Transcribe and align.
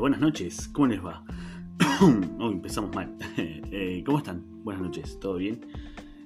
buenas 0.00 0.20
noches, 0.20 0.68
¿cómo 0.68 0.86
les 0.86 1.04
va? 1.04 1.22
Hoy 2.40 2.54
empezamos 2.54 2.94
mal. 2.94 3.16
Eh, 3.72 4.02
¿Cómo 4.04 4.18
están? 4.18 4.44
Buenas 4.64 4.82
noches, 4.82 5.20
¿todo 5.20 5.36
bien? 5.36 5.60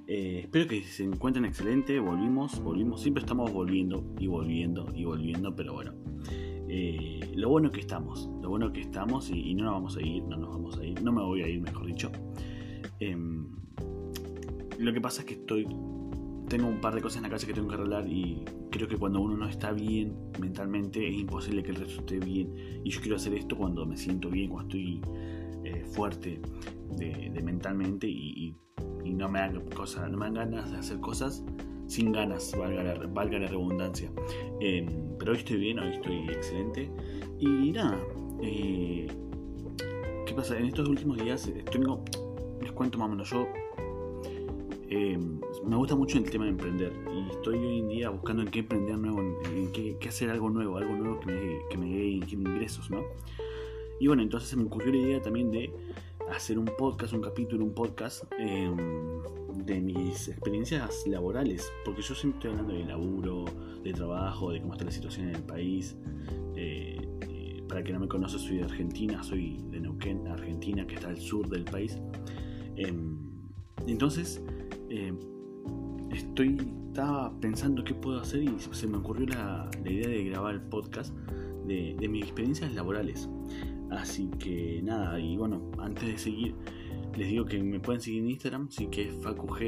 Eh, 0.06 0.40
espero 0.44 0.66
que 0.66 0.82
se 0.82 1.04
encuentren 1.04 1.44
excelente. 1.44 1.98
Volvimos, 1.98 2.58
volvimos. 2.60 3.02
Siempre 3.02 3.22
estamos 3.22 3.52
volviendo 3.52 4.14
y 4.18 4.28
volviendo 4.28 4.90
y 4.94 5.04
volviendo, 5.04 5.54
pero 5.54 5.74
bueno. 5.74 5.92
lo 7.34 7.48
bueno 7.50 7.70
que 7.70 7.80
estamos, 7.80 8.30
lo 8.40 8.48
bueno 8.48 8.72
que 8.72 8.80
estamos 8.80 9.28
y, 9.30 9.50
y, 9.50 9.54
no 9.54 9.64
nos 9.64 9.74
vamos 9.74 9.96
a 9.96 10.02
ir, 10.02 10.22
no 10.22 10.36
nos 10.36 10.50
vamos 10.50 10.78
a 10.78 10.84
ir, 10.84 11.02
no 11.02 11.12
me 11.12 11.22
voy 11.22 11.42
a 11.42 11.48
ir, 11.48 11.60
mejor 11.60 11.86
dicho. 11.86 12.10
Em, 13.00 13.46
lo 14.78 14.92
que 14.92 15.00
pasa 15.00 15.20
es 15.20 15.26
que 15.26 15.34
estoy 15.34 15.66
tengo 16.48 16.68
un 16.68 16.80
par 16.80 16.94
de 16.94 17.00
cosas 17.00 17.18
en 17.18 17.22
la 17.24 17.30
casa 17.30 17.46
que 17.46 17.54
tengo 17.54 17.68
que 17.68 17.74
arreglar 17.74 18.06
y 18.06 18.44
creo 18.70 18.86
que 18.88 18.96
cuando 18.96 19.20
uno 19.20 19.36
no 19.36 19.48
está 19.48 19.72
bien 19.72 20.16
mentalmente 20.40 21.06
es 21.06 21.16
imposible 21.16 21.62
que 21.62 21.70
el 21.70 21.76
resto 21.76 22.00
esté 22.00 22.18
bien. 22.18 22.80
Y 22.84 22.90
yo 22.90 23.00
quiero 23.00 23.16
hacer 23.16 23.34
esto 23.34 23.56
cuando 23.56 23.86
me 23.86 23.96
siento 23.96 24.28
bien, 24.28 24.50
cuando 24.50 24.76
estoy 24.76 25.00
eh, 25.64 25.84
fuerte 25.92 26.40
de, 26.96 27.30
mentalmente 27.42 28.06
y, 28.06 28.56
no 29.04 29.28
me 29.28 29.38
dan 29.38 29.60
cosas, 29.70 30.10
no 30.10 30.18
me 30.18 30.24
dan 30.24 30.34
ganas 30.34 30.72
de 30.72 30.78
hacer 30.78 30.98
cosas 30.98 31.44
sin 31.86 32.10
ganas, 32.10 32.52
valga 32.58 32.82
la, 32.82 32.94
valga 33.06 33.38
la 33.38 33.46
redundancia. 33.46 34.10
Em, 34.60 34.86
pero 35.18 35.32
hoy 35.32 35.38
estoy 35.38 35.58
bien, 35.58 35.78
hoy 35.78 35.92
estoy 35.92 36.28
excelente. 36.30 36.90
Y 37.38 37.70
nada, 37.70 37.96
eh, 38.42 39.06
¿qué 40.26 40.34
pasa? 40.34 40.58
En 40.58 40.66
estos 40.66 40.88
últimos 40.88 41.18
días 41.18 41.46
eh, 41.46 41.64
tengo, 41.70 42.02
les 42.60 42.72
cuento 42.72 42.98
más 42.98 43.06
o 43.06 43.10
menos, 43.10 43.30
yo 43.30 43.46
eh, 44.88 45.18
me 45.64 45.76
gusta 45.76 45.96
mucho 45.96 46.18
el 46.18 46.30
tema 46.30 46.44
de 46.44 46.50
emprender 46.50 46.92
y 47.12 47.30
estoy 47.30 47.58
hoy 47.58 47.78
en 47.80 47.88
día 47.88 48.10
buscando 48.10 48.42
en 48.42 48.48
qué 48.48 48.60
emprender 48.60 48.98
nuevo, 48.98 49.20
en, 49.20 49.72
qué, 49.72 50.08
hacer 50.08 50.30
algo 50.30 50.50
nuevo, 50.50 50.76
algo 50.76 50.94
nuevo 50.94 51.20
que 51.20 51.26
me, 51.26 51.58
que 51.70 51.76
me 51.76 51.88
dé 51.88 52.04
ingresos, 52.06 52.90
¿no? 52.90 53.02
Y 54.00 54.06
bueno, 54.06 54.22
entonces 54.22 54.50
se 54.50 54.56
me 54.56 54.64
ocurrió 54.64 54.92
la 54.92 54.98
idea 54.98 55.22
también 55.22 55.50
de 55.50 55.72
hacer 56.30 56.58
un 56.58 56.66
podcast, 56.66 57.12
un 57.12 57.20
capítulo, 57.20 57.64
un 57.64 57.74
podcast 57.74 58.24
em, 58.38 58.76
de 59.64 59.80
mis 59.80 60.28
experiencias 60.28 61.06
laborales, 61.06 61.70
porque 61.84 62.02
yo 62.02 62.14
siempre 62.14 62.38
estoy 62.38 62.50
hablando 62.50 62.74
de 62.74 62.84
laburo, 62.84 63.44
de 63.82 63.92
trabajo, 63.92 64.50
de 64.50 64.60
cómo 64.60 64.72
está 64.72 64.84
la 64.84 64.90
situación 64.90 65.28
en 65.28 65.36
el 65.36 65.42
país. 65.42 65.96
Eh, 66.56 66.96
eh, 67.28 67.62
para 67.68 67.82
que 67.82 67.92
no 67.92 68.00
me 68.00 68.08
conoce, 68.08 68.38
soy 68.38 68.58
de 68.58 68.64
Argentina, 68.64 69.22
soy 69.22 69.58
de 69.70 69.80
Neuquén, 69.80 70.26
Argentina, 70.28 70.86
que 70.86 70.96
está 70.96 71.08
al 71.08 71.18
sur 71.18 71.48
del 71.48 71.64
país. 71.64 71.98
Em, 72.76 73.18
entonces, 73.86 74.42
eh, 74.94 75.12
estoy, 76.12 76.56
estaba 76.88 77.32
pensando 77.40 77.82
qué 77.82 77.94
puedo 77.94 78.20
hacer 78.20 78.44
y 78.44 78.56
se 78.58 78.86
me 78.86 78.98
ocurrió 78.98 79.26
la, 79.26 79.68
idea 79.84 80.08
de 80.08 80.24
grabar 80.24 80.54
el 80.54 80.62
podcast 80.62 81.12
de, 81.66 81.96
mis 82.08 82.22
experiencias 82.22 82.72
laborales. 82.74 83.28
Así 83.90 84.30
que 84.38 84.80
nada, 84.82 85.18
y 85.18 85.36
bueno, 85.36 85.70
antes 85.78 86.04
de 86.06 86.16
seguir, 86.18 86.54
les 87.16 87.28
digo 87.28 87.44
que 87.44 87.60
me 87.62 87.80
pueden 87.80 88.00
seguir 88.00 88.22
en 88.22 88.30
Instagram, 88.30 88.70
sí 88.70 88.86
que 88.86 89.08
es 89.08 89.14
facug, 89.16 89.58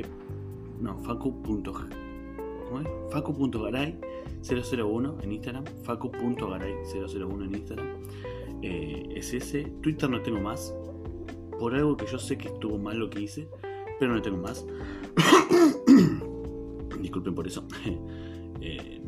no, 0.81 0.97
facu.garay 3.11 3.99
001 4.43 5.19
en 5.23 5.33
Instagram, 5.33 5.65
facu.garay 5.83 6.75
001 6.85 7.45
en 7.45 7.55
Instagram. 7.55 7.87
Eh, 8.63 9.09
es 9.17 9.35
ese, 9.35 9.65
Twitter 9.83 10.09
no 10.09 10.23
tengo 10.23 10.41
más, 10.41 10.73
por 11.59 11.75
algo 11.75 11.97
que 11.97 12.07
yo 12.07 12.19
sé 12.19 12.39
que 12.39 12.49
estuvo 12.49 12.79
mal 12.79 12.99
lo 12.99 13.11
que 13.11 13.23
hice, 13.23 13.49
pero 13.98 14.14
no 14.14 14.22
tengo 14.22 14.39
más. 14.39 14.64
Disculpen 17.00 17.34
por 17.34 17.47
eso. 17.47 17.66
Eh, 18.58 19.02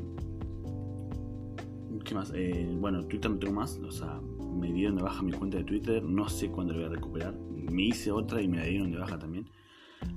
¿Qué 2.04 2.14
más? 2.14 2.30
Eh, 2.34 2.68
bueno, 2.78 3.02
Twitter 3.04 3.30
no 3.30 3.38
tengo 3.38 3.54
más. 3.54 3.78
O 3.78 3.90
sea, 3.90 4.20
me 4.54 4.70
dieron 4.70 4.96
de 4.96 5.02
baja 5.02 5.22
mi 5.22 5.32
cuenta 5.32 5.56
de 5.56 5.64
Twitter. 5.64 6.02
No 6.02 6.28
sé 6.28 6.50
cuándo 6.50 6.74
lo 6.74 6.80
voy 6.80 6.88
a 6.88 6.92
recuperar. 6.92 7.34
Me 7.34 7.84
hice 7.84 8.12
otra 8.12 8.42
y 8.42 8.46
me 8.46 8.58
la 8.58 8.64
dieron 8.64 8.92
de 8.92 8.98
baja 8.98 9.18
también. 9.18 9.50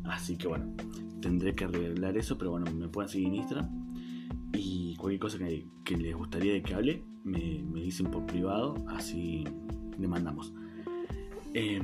Así 0.04 0.38
que 0.38 0.48
bueno, 0.48 0.76
tendré 1.22 1.56
que 1.56 1.64
arreglar 1.64 2.18
eso. 2.18 2.38
Pero 2.38 2.52
bueno, 2.52 2.70
me 2.74 2.90
pueden 2.90 3.10
seguir 3.10 3.30
en 3.30 3.36
Instagram. 3.36 3.70
Y 4.54 4.96
cualquier 4.98 5.22
cosa 5.22 5.38
que, 5.40 5.98
les 5.98 6.14
gustaría 6.14 6.62
que 6.62 6.74
hable, 6.74 7.06
me, 7.24 7.64
me, 7.64 7.82
dicen 7.82 8.12
por 8.12 8.26
privado. 8.26 8.76
Así 8.90 9.46
le 9.98 10.08
mandamos. 10.10 10.54
Eh, 11.54 11.82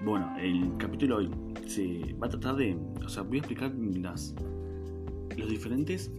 bueno, 0.00 0.32
el 0.38 0.76
capítulo 0.78 1.16
hoy 1.16 1.30
se 1.66 2.14
va 2.14 2.26
a 2.26 2.30
tratar 2.30 2.56
de. 2.56 2.76
O 3.04 3.08
sea, 3.08 3.22
voy 3.22 3.38
a 3.38 3.40
explicar 3.40 3.72
las, 3.74 4.34
los 5.36 5.48
diferentes 5.48 6.10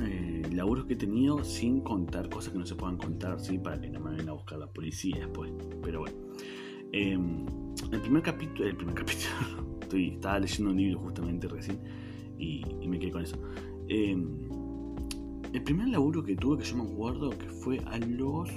eh, 0.00 0.42
que 0.86 0.92
he 0.92 0.96
tenido 0.96 1.42
sin 1.44 1.80
contar 1.80 2.28
cosas 2.28 2.52
que 2.52 2.58
no 2.58 2.66
se 2.66 2.74
puedan 2.74 2.96
contar, 2.96 3.40
¿sí? 3.40 3.58
Para 3.58 3.80
que 3.80 3.88
no 3.88 4.00
me 4.00 4.10
vayan 4.10 4.28
a 4.28 4.32
buscar 4.32 4.58
la 4.58 4.66
policía 4.66 5.18
después. 5.20 5.50
Pero 5.82 6.00
bueno. 6.00 6.16
Em, 6.92 7.46
el 7.92 8.00
primer 8.00 8.22
capítulo. 8.22 8.68
El 8.68 8.76
primer 8.76 8.94
capítulo. 9.02 9.78
Estoy, 9.80 10.08
estaba 10.10 10.38
leyendo 10.38 10.70
un 10.70 10.76
libro 10.76 11.00
justamente 11.00 11.48
recién 11.48 11.78
y, 12.38 12.64
me 12.86 12.98
quedé 12.98 13.10
con 13.10 13.22
eso. 13.22 13.38
Em, 13.88 14.28
el 15.52 15.62
primer 15.62 15.88
laburo 15.88 16.22
que 16.22 16.36
tuve, 16.36 16.58
que 16.58 16.64
yo 16.64 16.76
me 16.76 16.90
acuerdo, 16.90 17.30
que 17.30 17.48
fue 17.48 17.78
a 17.86 17.98
los 17.98 18.50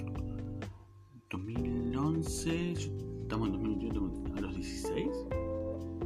2011. 1.29 3.06
Estamos 3.27 3.49
en 3.49 3.53
2021 3.55 4.37
a 4.37 4.39
los 4.39 4.55
16. 4.55 5.09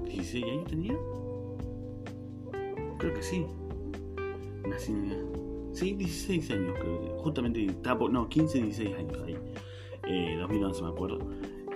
16 0.06 0.44
años 0.44 0.66
tenía. 0.66 0.98
Creo 2.98 3.14
que 3.14 3.22
sí. 3.22 3.46
Nací 4.68 4.96
Sí, 5.72 5.94
16 5.94 6.50
años, 6.50 6.74
creo 6.80 7.00
que. 7.00 7.10
Justamente 7.22 7.64
estaba 7.68 8.10
no, 8.10 8.28
15, 8.28 8.64
16 8.64 8.96
años 8.98 9.22
ahí. 9.24 9.38
2011 10.40 10.80
eh, 10.80 10.84
me 10.84 10.90
acuerdo. 10.90 11.20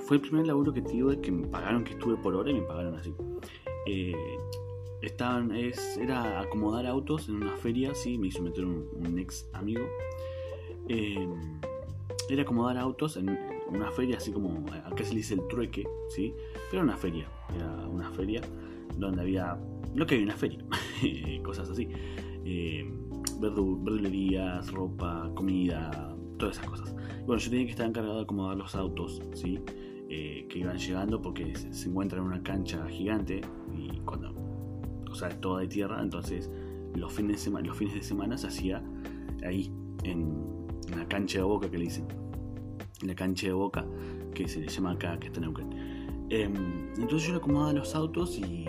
Fue 0.07 0.17
el 0.17 0.21
primer 0.21 0.47
laburo 0.47 0.73
que 0.73 0.81
tuve 0.81 1.21
que 1.21 1.31
me 1.31 1.45
pagaron, 1.45 1.83
que 1.83 1.91
estuve 1.91 2.17
por 2.17 2.33
hora 2.33 2.49
y 2.49 2.55
me 2.55 2.61
pagaron 2.63 2.95
así. 2.95 3.13
Eh, 3.85 4.15
estaban, 5.03 5.55
es, 5.55 5.95
era 5.97 6.41
acomodar 6.41 6.87
autos 6.87 7.29
en 7.29 7.35
una 7.35 7.55
feria, 7.57 7.93
sí, 7.93 8.17
me 8.17 8.29
hizo 8.29 8.41
meter 8.41 8.65
un, 8.65 9.19
ex 9.19 9.47
amigo. 9.53 9.85
Eh, 10.89 11.29
era 12.31 12.41
acomodar 12.41 12.79
autos 12.79 13.17
en, 13.17 13.54
una 13.67 13.91
feria 13.91 14.17
así 14.17 14.31
como, 14.31 14.65
acá 14.85 15.03
se 15.03 15.11
le 15.11 15.17
dice 15.17 15.35
el 15.35 15.47
trueque, 15.47 15.83
¿sí? 16.09 16.33
Pero 16.69 16.83
una 16.83 16.97
feria, 16.97 17.27
era 17.55 17.87
una 17.87 18.11
feria 18.11 18.41
donde 18.97 19.21
había 19.21 19.57
lo 19.93 20.05
que 20.05 20.15
hay 20.15 20.23
una 20.23 20.35
feria, 20.35 20.63
cosas 21.43 21.69
así. 21.69 21.87
Eh, 22.43 22.87
verdulerías, 23.39 24.71
ropa, 24.71 25.31
comida, 25.35 26.15
todas 26.37 26.57
esas 26.57 26.69
cosas. 26.69 26.95
Bueno, 27.25 27.37
yo 27.41 27.49
tenía 27.49 27.65
que 27.65 27.71
estar 27.71 27.87
encargado 27.87 28.17
de 28.17 28.23
acomodar 28.23 28.57
los 28.57 28.75
autos, 28.75 29.21
¿sí? 29.33 29.59
Eh, 30.09 30.45
que 30.49 30.59
iban 30.59 30.77
llegando 30.77 31.21
porque 31.21 31.55
se, 31.55 31.89
encuentran 31.89 32.21
en 32.21 32.27
una 32.27 32.43
cancha 32.43 32.87
gigante 32.87 33.41
y 33.75 33.97
cuando, 34.01 34.33
o 35.09 35.15
sea, 35.15 35.29
toda 35.29 35.61
de 35.61 35.67
tierra, 35.67 36.01
entonces 36.01 36.51
los 36.93 37.11
fines 37.11 37.37
de 37.37 37.43
semana, 37.43 37.67
los 37.67 37.77
fines 37.77 37.95
de 37.95 38.03
semana 38.03 38.37
se 38.37 38.47
hacía 38.47 38.83
ahí, 39.43 39.71
en, 40.03 40.31
en 40.91 40.99
la 40.99 41.07
cancha 41.07 41.39
de 41.39 41.45
boca 41.45 41.71
que 41.71 41.77
le 41.79 41.85
dicen 41.85 42.05
la 43.01 43.15
cancha 43.15 43.47
de 43.47 43.53
boca, 43.53 43.85
que 44.33 44.47
se 44.47 44.59
le 44.59 44.67
llama 44.67 44.91
acá, 44.91 45.19
que 45.19 45.27
está 45.27 45.39
en 45.39 45.45
Neuquén. 45.45 45.95
Em, 46.29 46.93
entonces 46.97 47.27
yo 47.27 47.33
le 47.33 47.37
acomodaba 47.37 47.73
los 47.73 47.95
autos 47.95 48.37
y. 48.39 48.65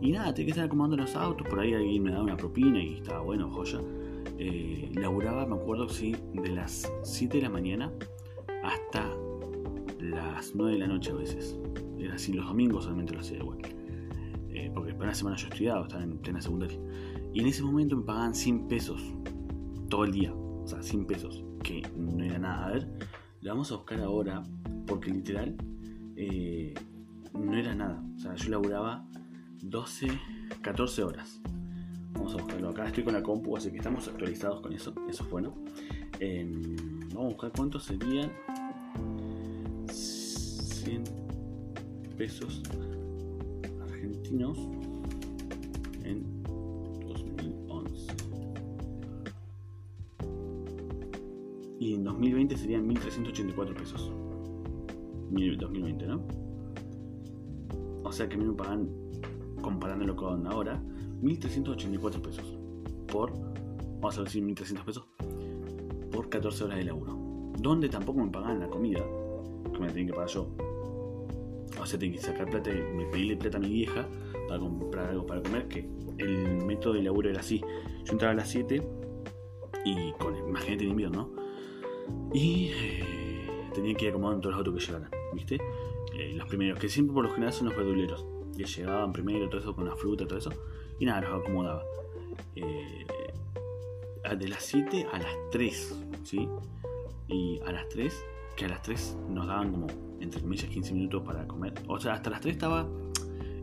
Y 0.00 0.12
nada, 0.12 0.34
tenía 0.34 0.46
que 0.46 0.50
estar 0.50 0.66
acomodando 0.66 0.96
los 0.96 1.16
autos, 1.16 1.46
por 1.48 1.58
ahí 1.58 1.72
alguien 1.72 2.02
me 2.02 2.10
daba 2.10 2.22
una 2.22 2.36
propina 2.36 2.82
y 2.82 2.96
estaba 2.96 3.20
bueno, 3.20 3.50
joya. 3.50 3.80
Eh, 4.38 4.90
laburaba, 4.94 5.46
me 5.46 5.56
acuerdo, 5.56 5.88
sí, 5.88 6.14
de 6.34 6.50
las 6.50 6.92
7 7.02 7.38
de 7.38 7.42
la 7.44 7.48
mañana 7.48 7.90
hasta 8.62 9.08
las 9.98 10.54
9 10.54 10.74
de 10.74 10.78
la 10.78 10.86
noche 10.86 11.12
a 11.12 11.14
veces. 11.14 11.58
Era 11.98 12.14
así, 12.14 12.34
los 12.34 12.46
domingos 12.46 12.84
solamente 12.84 13.14
lo 13.14 13.20
hacía 13.20 13.38
igual. 13.38 13.58
Eh, 14.50 14.70
porque 14.74 14.92
para 14.92 15.04
una 15.04 15.14
semana 15.14 15.36
yo 15.36 15.48
estudiaba, 15.48 15.82
estaba 15.82 16.04
en 16.04 16.18
plena 16.18 16.42
secundaria. 16.42 16.78
Y 17.32 17.40
en 17.40 17.46
ese 17.46 17.62
momento 17.62 17.96
me 17.96 18.02
pagaban 18.02 18.34
100 18.34 18.68
pesos 18.68 19.02
todo 19.88 20.04
el 20.04 20.12
día. 20.12 20.34
O 20.34 20.66
sea, 20.66 20.82
100 20.82 21.06
pesos 21.06 21.45
que 21.66 21.82
no 21.96 22.24
era 22.24 22.38
nada. 22.38 22.66
A 22.66 22.70
ver, 22.70 22.88
la 23.40 23.52
vamos 23.52 23.72
a 23.72 23.76
buscar 23.76 24.00
ahora, 24.00 24.42
porque 24.86 25.10
literal 25.10 25.56
eh, 26.16 26.72
no 27.34 27.56
era 27.56 27.74
nada. 27.74 28.02
O 28.16 28.18
sea, 28.20 28.34
yo 28.36 28.50
laburaba 28.50 29.04
12, 29.62 30.06
14 30.62 31.02
horas. 31.02 31.40
Vamos 32.12 32.34
a 32.34 32.36
buscarlo 32.36 32.68
acá. 32.70 32.86
Estoy 32.86 33.02
con 33.02 33.14
la 33.14 33.22
compu, 33.22 33.56
así 33.56 33.70
que 33.70 33.78
estamos 33.78 34.06
actualizados 34.06 34.60
con 34.60 34.72
eso. 34.72 34.94
Eso 35.08 35.24
es 35.24 35.30
bueno. 35.30 35.54
Em, 36.20 36.76
vamos 37.08 37.24
a 37.24 37.34
buscar 37.34 37.52
cuántos 37.52 37.84
serían 37.84 38.32
100 39.88 41.04
pesos 42.16 42.62
argentinos 43.82 44.56
y 51.86 51.94
en 51.94 52.02
2020 52.02 52.56
serían 52.56 52.88
1.384 52.88 53.74
pesos. 53.74 54.10
2020, 55.30 56.06
¿no? 56.06 56.20
O 58.02 58.10
sea 58.10 58.28
que 58.28 58.34
a 58.34 58.38
mí 58.38 58.44
me 58.44 58.54
pagan, 58.54 58.88
comparándolo 59.62 60.16
con 60.16 60.48
ahora, 60.48 60.82
1.384 61.22 62.20
pesos. 62.20 62.58
Por, 63.06 63.32
vamos 64.00 64.18
a 64.18 64.24
decir 64.24 64.42
1.300 64.42 64.84
pesos, 64.84 65.04
por 66.10 66.28
14 66.28 66.64
horas 66.64 66.78
de 66.78 66.84
laburo. 66.84 67.52
donde 67.60 67.88
tampoco 67.88 68.18
me 68.18 68.32
pagaban 68.32 68.58
la 68.58 68.68
comida, 68.68 69.04
que 69.72 69.78
me 69.78 69.86
la 69.86 69.92
tenía 69.92 70.08
que 70.08 70.12
pagar 70.12 70.28
yo. 70.30 70.48
O 71.80 71.86
sea, 71.86 71.98
tenía 72.00 72.16
que 72.16 72.22
sacar 72.22 72.50
plata, 72.50 72.70
me 72.70 73.06
pedirle 73.06 73.36
plata 73.36 73.58
a 73.58 73.60
mi 73.60 73.68
vieja 73.68 74.08
para 74.48 74.58
comprar 74.58 75.10
algo 75.10 75.24
para 75.24 75.40
comer, 75.40 75.68
que 75.68 75.88
el 76.18 76.64
método 76.64 76.94
de 76.94 77.02
laburo 77.02 77.30
era 77.30 77.40
así. 77.40 77.62
Yo 78.04 78.12
entraba 78.12 78.32
a 78.32 78.36
las 78.36 78.48
7 78.48 78.82
y 79.84 80.12
con, 80.18 80.36
imagínate 80.36 80.84
en 80.84 80.90
invierno, 80.90 81.45
Y 82.32 82.70
eh, 82.72 83.70
tenía 83.74 83.94
que 83.94 84.06
ir 84.06 84.10
acomodando 84.10 84.42
todos 84.42 84.56
los 84.56 84.66
autos 84.66 84.74
que 84.74 84.92
llegaran, 84.92 85.10
¿viste? 85.34 85.58
Eh, 86.14 86.32
los 86.34 86.48
primeros, 86.48 86.78
que 86.78 86.88
siempre 86.88 87.14
por 87.14 87.24
lo 87.24 87.30
general 87.30 87.52
son 87.52 87.68
los 87.68 87.76
verduleros, 87.76 88.26
que 88.56 88.64
llegaban 88.64 89.12
primero, 89.12 89.48
todo 89.48 89.60
eso, 89.60 89.74
con 89.74 89.86
la 89.86 89.96
fruta, 89.96 90.26
todo 90.26 90.38
eso, 90.38 90.50
y 90.98 91.06
nada, 91.06 91.22
los 91.22 91.40
acomodaba. 91.40 91.82
Eh, 92.54 93.06
de 94.38 94.48
las 94.48 94.64
7 94.64 95.06
a 95.12 95.18
las 95.18 95.32
3, 95.52 96.02
¿sí? 96.24 96.48
Y 97.28 97.60
a 97.64 97.72
las 97.72 97.88
3, 97.88 98.24
que 98.56 98.64
a 98.64 98.68
las 98.68 98.82
3 98.82 99.16
nos 99.30 99.46
daban 99.46 99.70
como, 99.70 99.86
entre 100.20 100.40
comillas, 100.40 100.68
15 100.68 100.94
minutos 100.94 101.22
para 101.22 101.46
comer. 101.46 101.74
O 101.86 101.98
sea, 102.00 102.14
hasta 102.14 102.30
las 102.30 102.40
3 102.40 102.54
estaba 102.54 102.88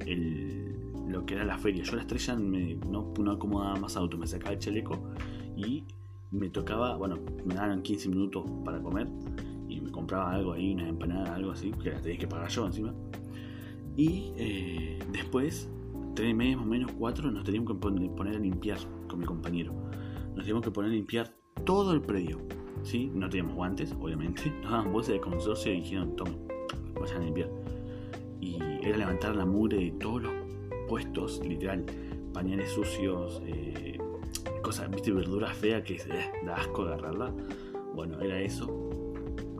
el, 0.05 0.63
lo 1.07 1.25
que 1.25 1.35
era 1.35 1.43
la 1.43 1.57
feria. 1.57 1.83
Yo 1.83 1.93
a 1.93 1.95
las 1.97 2.07
3 2.07 2.25
ya 2.25 2.35
me, 2.35 2.75
no, 2.75 3.13
no 3.19 3.31
acomodaba 3.31 3.75
más 3.75 3.97
auto, 3.97 4.17
me 4.17 4.27
sacaba 4.27 4.53
el 4.53 4.59
chaleco 4.59 4.99
y 5.55 5.83
me 6.33 6.49
tocaba, 6.49 6.97
bueno, 6.97 7.19
me 7.45 7.53
daban 7.53 7.83
15 7.83 8.09
minutos 8.09 8.43
para 8.65 8.81
comer 8.81 9.07
y 9.69 9.79
me 9.79 9.91
compraba 9.91 10.31
algo 10.31 10.53
ahí, 10.53 10.73
una 10.73 10.89
empanada, 10.89 11.35
algo 11.35 11.51
así, 11.51 11.71
que 11.71 11.91
la 11.91 12.01
tenía 12.01 12.17
que 12.17 12.27
pagar 12.27 12.49
yo 12.49 12.65
encima. 12.65 12.93
Y 13.95 14.33
eh, 14.37 14.99
después, 15.11 15.69
tres 16.15 16.35
más 16.35 16.55
o 16.55 16.65
menos, 16.65 16.91
cuatro, 16.97 17.29
nos 17.31 17.43
teníamos 17.43 17.73
que 17.73 17.79
poner 17.79 18.35
a 18.35 18.39
limpiar 18.39 18.79
con 19.07 19.19
mi 19.19 19.25
compañero. 19.25 19.73
Nos 20.35 20.39
teníamos 20.39 20.63
que 20.63 20.71
poner 20.71 20.89
a 20.89 20.93
limpiar 20.95 21.31
todo 21.65 21.93
el 21.93 22.01
predio. 22.01 22.39
¿sí? 22.81 23.11
No 23.13 23.29
teníamos 23.29 23.55
guantes, 23.55 23.95
obviamente. 23.99 24.51
Nos 24.63 24.71
daban 24.71 24.91
bolsas 24.91 25.13
de 25.13 25.21
consorcio 25.21 25.71
y 25.71 25.81
dijeron, 25.81 26.15
tomen, 26.15 26.47
vayan 26.99 27.21
a 27.21 27.25
limpiar. 27.25 27.49
Y 28.41 28.57
era 28.81 28.97
levantar 28.97 29.35
la 29.35 29.45
mugre 29.45 29.77
de 29.77 29.91
todos 29.91 30.23
los 30.23 30.33
puestos, 30.89 31.45
literal, 31.45 31.85
pañales 32.33 32.71
sucios, 32.71 33.41
eh, 33.45 33.99
cosas, 34.73 34.89
viste, 34.89 35.11
verduras 35.11 35.55
feas 35.55 35.83
que 35.83 35.95
eh, 35.97 36.31
da 36.43 36.55
asco 36.55 36.81
agarrarla. 36.81 37.31
Bueno, 37.93 38.19
era 38.19 38.41
eso, 38.41 38.67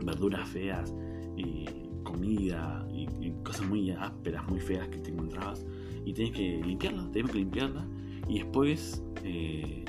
verduras 0.04 0.48
feas, 0.48 0.92
y 1.36 1.66
comida 2.02 2.84
y, 2.92 3.30
cosas 3.44 3.66
muy 3.68 3.90
ásperas, 3.90 4.48
muy 4.48 4.58
feas 4.58 4.88
que 4.88 4.98
te 4.98 5.10
encontrabas 5.10 5.64
y 6.04 6.12
tienes 6.14 6.34
que 6.34 6.60
limpiarla, 6.64 7.10
tenemos 7.12 7.30
que 7.30 7.38
limpiarla 7.38 7.86
y 8.26 8.38
después 8.38 9.02
eh, 9.22 9.84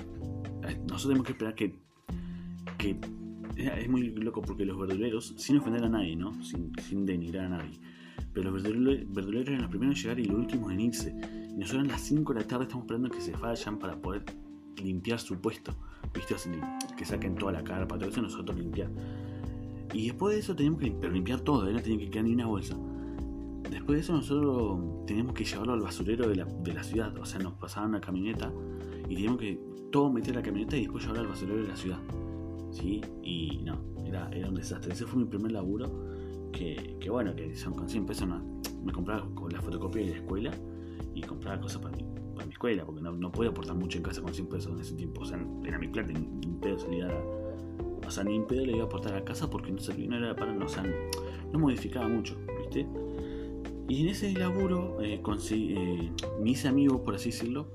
nosotros 0.81 1.03
tenemos 1.03 1.25
que 1.25 1.31
esperar 1.31 1.55
que, 1.55 1.79
que 2.77 2.97
es 3.57 3.89
muy 3.89 4.09
loco 4.11 4.41
porque 4.41 4.65
los 4.65 4.77
verduleros, 4.77 5.33
sin 5.37 5.57
ofender 5.57 5.85
a 5.85 5.89
nadie, 5.89 6.15
¿no? 6.15 6.33
Sin, 6.43 6.71
sin 6.81 7.05
denigrar 7.05 7.45
a 7.45 7.49
nadie, 7.49 7.79
pero 8.33 8.51
los 8.51 8.61
verduleros, 8.61 9.47
eran 9.47 9.61
los 9.61 9.69
primeros 9.69 9.95
en 9.95 10.01
llegar 10.03 10.19
y 10.19 10.25
los 10.25 10.37
últimos 10.37 10.71
en 10.71 10.81
irse. 10.81 11.15
Y 11.49 11.57
nosotros 11.57 11.87
a 11.87 11.91
las 11.91 12.01
5 12.01 12.33
de 12.33 12.39
la 12.41 12.47
tarde 12.47 12.63
estamos 12.65 12.83
esperando 12.83 13.09
que 13.09 13.21
se 13.21 13.31
vayan 13.31 13.79
para 13.79 13.99
poder 13.99 14.23
limpiar 14.83 15.19
su 15.19 15.39
puesto. 15.39 15.75
¿Viste? 16.13 16.35
que 16.95 17.03
saquen 17.03 17.35
toda 17.35 17.51
la 17.51 17.63
carpa, 17.63 17.97
todo 17.97 18.09
eso, 18.09 18.21
nosotros 18.21 18.57
limpiar. 18.57 18.89
Y 19.93 20.07
después 20.07 20.35
de 20.35 20.41
eso 20.41 20.55
teníamos 20.55 20.81
que 20.81 21.09
limpiar, 21.09 21.41
todo, 21.41 21.67
¿eh? 21.67 21.73
no 21.73 21.81
tenía 21.81 21.99
que 21.99 22.09
quedar 22.09 22.25
ni 22.25 22.33
una 22.33 22.45
bolsa. 22.45 22.77
Después 23.69 23.97
de 23.97 24.01
eso 24.01 24.13
nosotros 24.13 25.05
teníamos 25.07 25.33
que 25.33 25.43
llevarlo 25.43 25.73
al 25.73 25.81
basurero 25.81 26.27
de 26.27 26.35
la, 26.35 26.45
de 26.45 26.73
la 26.73 26.83
ciudad, 26.83 27.17
o 27.17 27.25
sea, 27.25 27.39
nos 27.39 27.53
pasaban 27.53 27.89
una 27.89 28.01
camioneta 28.01 28.51
y 29.09 29.15
teníamos 29.15 29.39
que 29.39 29.59
todo 29.91 30.11
meter 30.11 30.29
en 30.29 30.35
la 30.35 30.41
camioneta 30.41 30.77
y 30.77 30.81
después 30.81 31.03
llevarlo 31.03 31.23
al 31.23 31.29
basurero 31.29 31.61
de 31.61 31.67
la 31.67 31.75
ciudad. 31.75 31.99
¿Sí? 32.71 33.01
Y 33.23 33.61
no, 33.63 33.79
era, 34.05 34.29
era 34.31 34.49
un 34.49 34.55
desastre. 34.55 34.93
Ese 34.93 35.05
fue 35.05 35.19
mi 35.19 35.25
primer 35.25 35.51
laburo, 35.51 35.89
que, 36.51 36.97
que 36.99 37.09
bueno, 37.09 37.35
que 37.35 37.55
son 37.55 37.73
con 37.73 37.89
100 37.89 38.05
pesos 38.05 38.27
me 38.83 38.91
compraba 38.93 39.27
con 39.33 39.51
la 39.51 39.61
fotocopia 39.61 40.03
de 40.03 40.11
la 40.11 40.17
escuela 40.17 40.51
y 41.13 41.21
compraba 41.21 41.59
cosas 41.59 41.81
para 41.81 41.97
mi, 41.97 42.03
para 42.35 42.45
mi 42.45 42.53
escuela, 42.53 42.85
porque 42.85 43.01
no, 43.01 43.11
no 43.11 43.31
podía 43.31 43.49
aportar 43.49 43.75
mucho 43.75 43.97
en 43.97 44.03
casa 44.03 44.21
con 44.21 44.33
100 44.33 44.47
pesos 44.47 44.73
en 44.73 44.79
ese 44.79 44.95
tiempo. 44.95 45.21
O 45.21 45.25
sea, 45.25 45.39
era 45.63 45.79
mi 45.79 45.87
plata, 45.87 46.11
ni 46.11 46.47
pedo 46.61 46.77
salía 46.77 47.09
o 48.05 48.11
sea, 48.11 48.23
ni 48.23 48.35
en 48.35 48.45
pedo 48.45 48.65
le 48.65 48.73
iba 48.73 48.83
a 48.83 48.85
aportar 48.85 49.15
a 49.15 49.23
casa 49.23 49.49
porque 49.49 49.71
no 49.71 49.79
servía, 49.79 50.07
no 50.07 50.17
era 50.17 50.35
para, 50.35 50.53
no, 50.53 50.65
o 50.65 50.69
sea, 50.69 50.83
no 51.51 51.59
modificaba 51.59 52.07
mucho, 52.07 52.37
¿viste? 52.59 52.87
Y 53.87 54.01
en 54.01 54.09
ese 54.09 54.31
laburo 54.33 55.01
eh, 55.01 55.21
eh, 55.51 56.11
me 56.41 56.49
hice 56.49 56.67
amigo, 56.67 57.03
por 57.03 57.15
así 57.15 57.31
decirlo, 57.31 57.67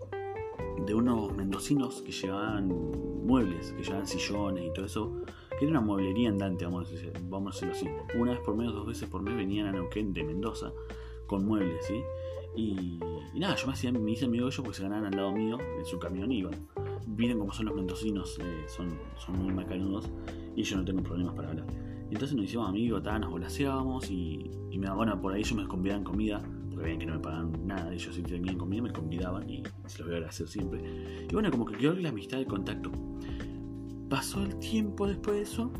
de 0.87 0.95
unos 0.95 1.35
mendocinos 1.35 2.03
que 2.03 2.12
llevaban 2.12 2.69
muebles, 3.25 3.73
que 3.73 3.83
llevaban 3.83 4.07
sillones 4.07 4.65
y 4.67 4.73
todo 4.73 4.87
eso, 4.87 5.23
que 5.59 5.65
era 5.65 5.71
una 5.71 5.81
mueblería 5.81 6.31
andante, 6.31 6.65
vamos 6.65 6.89
a, 6.89 6.93
decir, 6.93 7.12
vamos 7.29 7.62
a 7.62 7.67
decirlo 7.67 7.93
así. 7.93 8.19
Una 8.19 8.33
vez 8.33 8.41
por 8.41 8.57
mes, 8.57 8.73
dos 8.73 8.87
veces 8.87 9.09
por 9.09 9.23
mes 9.23 9.37
venían 9.37 9.67
a 9.67 9.73
Neuquén 9.73 10.12
de 10.12 10.25
Mendoza 10.25 10.73
con 11.27 11.45
muebles, 11.45 11.85
¿sí? 11.87 12.03
Y, 12.61 13.01
nada, 13.39 13.57
yo 13.57 13.67
me, 13.67 13.73
hacía, 13.73 13.91
me 13.91 14.12
hice 14.12 14.27
amigo 14.27 14.45
de 14.45 14.51
ellos 14.51 14.62
porque 14.62 14.77
se 14.77 14.83
ganaban 14.83 15.07
al 15.07 15.17
lado 15.17 15.33
mío 15.33 15.59
en 15.79 15.85
su 15.85 15.99
camión 15.99 16.31
y 16.31 16.39
iban. 16.39 16.55
Miren 17.07 17.39
cómo 17.39 17.53
son 17.53 17.67
los 17.67 17.75
mendocinos, 17.75 18.39
eh, 18.39 18.65
son, 18.69 18.99
son 19.17 19.43
muy 19.43 19.53
macanudos 19.53 20.11
y 20.55 20.62
yo 20.62 20.77
no 20.77 20.85
tengo 20.85 21.03
problemas 21.03 21.35
para 21.35 21.49
hablar. 21.49 21.67
Entonces 22.11 22.37
nos 22.37 22.45
hicimos 22.45 22.69
amigos, 22.69 23.03
nos 23.03 23.31
volaseábamos 23.31 24.11
y, 24.11 24.51
me, 24.77 24.91
bueno, 24.91 25.19
por 25.21 25.33
ahí 25.33 25.41
ellos 25.41 25.55
me 25.55 25.67
convidaban 25.67 26.05
comida, 26.05 26.43
porque 26.69 26.85
veían 26.85 26.99
que 26.99 27.07
no 27.07 27.15
me 27.15 27.21
pagaban 27.21 27.67
nada, 27.67 27.93
ellos 27.95 28.15
si 28.15 28.23
tenían 28.23 28.59
comida 28.59 28.83
me 28.83 28.93
convidaban 28.93 29.49
y 29.49 29.62
se 29.87 29.99
los 29.99 30.09
voy 30.09 30.15
a 30.15 30.17
agradecer 30.17 30.49
siempre. 30.49 30.81
Y 31.29 31.33
bueno, 31.33 31.51
como 31.51 31.65
que 31.65 31.77
quedó 31.79 31.95
la 31.95 32.11
amistad, 32.11 32.41
el 32.41 32.47
contacto. 32.47 32.91
Pasó 34.09 34.43
el 34.43 34.59
tiempo 34.59 35.07
después 35.07 35.37
de 35.37 35.43
eso 35.43 35.71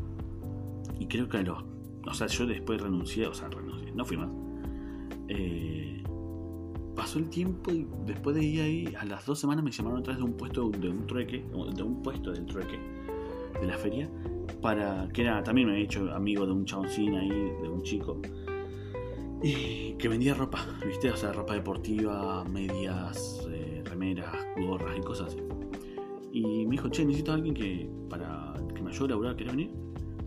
y 0.99 1.05
creo 1.07 1.27
que 1.27 1.37
a 1.37 1.41
los... 1.43 1.63
O 2.07 2.13
sea, 2.13 2.27
yo 2.27 2.47
después 2.47 2.81
renuncié, 2.81 3.27
o 3.27 3.33
sea, 3.33 3.49
renuncié, 3.49 3.91
no 3.91 4.05
fui 4.05 4.17
más. 4.17 4.31
Eh, 5.27 6.01
pasó 6.95 7.19
el 7.19 7.29
tiempo 7.29 7.71
y 7.71 7.87
después 8.05 8.35
de 8.35 8.43
ir 8.43 8.61
ahí, 8.61 8.93
a 8.99 9.05
las 9.05 9.25
dos 9.25 9.39
semanas 9.39 9.63
me 9.63 9.71
llamaron 9.71 10.03
vez 10.03 10.17
de 10.17 10.23
un 10.23 10.33
puesto 10.33 10.69
de 10.69 10.89
un 10.89 11.07
trueque, 11.07 11.45
de 11.75 11.83
un 11.83 12.01
puesto 12.01 12.31
del 12.31 12.45
trueque 12.45 12.79
de 13.59 13.67
la 13.67 13.77
feria, 13.77 14.09
para 14.61 15.07
que 15.13 15.21
era, 15.21 15.43
también 15.43 15.67
me 15.67 15.73
había 15.73 15.85
hecho 15.85 16.11
amigo 16.13 16.45
de 16.45 16.51
un 16.51 16.65
chaboncín 16.65 17.15
ahí, 17.15 17.29
de 17.29 17.69
un 17.69 17.83
chico, 17.83 18.21
y 19.43 19.93
que 19.93 20.07
vendía 20.07 20.33
ropa, 20.33 20.65
¿viste? 20.85 21.11
O 21.11 21.17
sea, 21.17 21.31
ropa 21.31 21.53
deportiva, 21.53 22.43
medias, 22.45 23.47
eh, 23.49 23.81
remeras, 23.85 24.35
gorras 24.57 24.97
y 24.97 25.01
cosas 25.01 25.27
así. 25.27 25.39
Y 26.31 26.65
me 26.65 26.71
dijo, 26.71 26.89
che, 26.89 27.05
necesito 27.05 27.31
a 27.31 27.35
alguien 27.35 27.53
que, 27.53 27.89
para 28.09 28.53
que 28.73 28.81
me 28.81 28.91
ayude 28.91 29.05
a 29.05 29.09
laburar, 29.09 29.35
¿querés 29.35 29.53
venir? 29.53 29.71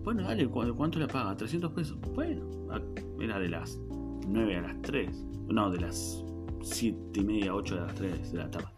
Bueno, 0.03 0.23
dale, 0.23 0.47
¿cuánto 0.49 0.99
le 0.99 1.07
paga? 1.07 1.35
300 1.35 1.73
pesos. 1.73 1.99
Bueno, 2.15 2.47
era 3.19 3.39
de 3.39 3.49
las 3.49 3.81
9 4.29 4.57
a 4.57 4.61
las 4.61 4.83
3. 4.83 5.25
No, 5.49 5.71
de 5.71 5.81
las 5.81 6.24
7 6.65 7.21
y 7.21 7.25
media, 7.25 7.55
8 7.55 7.75
de 7.75 7.81
las 7.81 7.95
3 7.95 8.33
de 8.33 8.39
la 8.39 8.51
tarde. 8.51 8.69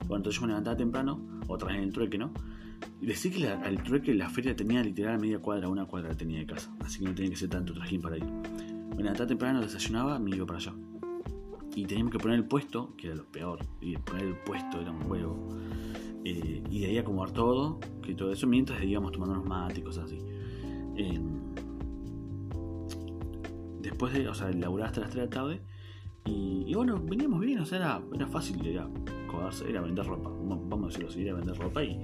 Bueno, 0.00 0.16
entonces 0.16 0.40
yo 0.40 0.42
me 0.42 0.48
levantaba 0.48 0.76
temprano, 0.76 1.40
otra 1.46 1.68
vez 1.68 1.76
en 1.76 1.84
el 1.84 1.92
trueque, 1.92 2.18
¿no? 2.18 2.32
Y 3.00 3.06
decir 3.06 3.32
que 3.32 3.48
al 3.48 3.82
trueque 3.82 4.14
la 4.14 4.28
feria 4.28 4.54
tenía 4.56 4.82
literal 4.82 5.18
media 5.20 5.38
cuadra, 5.38 5.68
una 5.68 5.86
cuadra 5.86 6.14
tenía 6.16 6.40
de 6.40 6.46
casa. 6.46 6.74
Así 6.80 6.98
que 6.98 7.04
no 7.06 7.14
tenía 7.14 7.30
que 7.30 7.36
ser 7.36 7.50
tanto 7.50 7.72
trajín 7.72 8.00
para 8.00 8.16
ir. 8.16 8.24
Me 8.24 9.02
levantaba 9.02 9.26
temprano, 9.26 9.60
desayunaba, 9.60 10.18
me 10.18 10.34
iba 10.34 10.46
para 10.46 10.58
allá. 10.58 10.72
Y 11.74 11.86
teníamos 11.86 12.12
que 12.12 12.18
poner 12.18 12.38
el 12.38 12.44
puesto, 12.46 12.94
que 12.96 13.08
era 13.08 13.16
lo 13.16 13.24
peor. 13.24 13.60
Y 13.80 13.96
poner 13.96 14.26
el 14.26 14.36
puesto 14.36 14.80
era 14.80 14.90
un 14.90 15.00
juego. 15.02 15.48
Eh, 16.24 16.62
y 16.70 16.80
de 16.80 16.86
ahí 16.86 16.98
acomodar 16.98 17.32
todo, 17.32 17.80
que 18.02 18.14
todo 18.14 18.32
eso, 18.32 18.46
mientras 18.46 18.82
íbamos 18.82 19.12
tomando 19.12 19.34
unos 19.34 19.46
mates 19.46 19.78
y 19.78 19.82
cosas 19.82 20.04
así. 20.04 20.18
Em, 20.96 21.54
después 23.80 24.12
de, 24.12 24.28
o 24.28 24.34
sea, 24.34 24.50
laburar 24.50 24.88
hasta 24.88 25.00
las 25.00 25.10
3 25.10 25.22
de 25.22 25.26
la 25.28 25.30
tarde 25.30 25.71
y, 26.24 26.74
bueno, 26.74 27.00
veníamos 27.02 27.40
bien, 27.40 27.58
o 27.58 27.66
sea, 27.66 27.78
era, 27.78 28.02
era 28.14 28.26
fácil, 28.26 28.64
era 28.66 28.88
era 29.68 29.80
vender 29.80 30.06
ropa, 30.06 30.30
vamos 30.30 30.84
a 30.84 30.86
decirlo 30.88 31.08
así, 31.08 31.22
era 31.22 31.34
vender 31.34 31.56
ropa 31.56 31.82
y, 31.82 31.98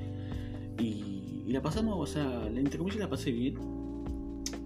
y, 0.78 1.52
la 1.52 1.62
pasamos, 1.62 1.96
o 1.98 2.06
sea, 2.06 2.46
entre 2.46 2.78
comillas 2.78 3.00
la 3.00 3.08
pasé 3.08 3.32
bien. 3.32 3.56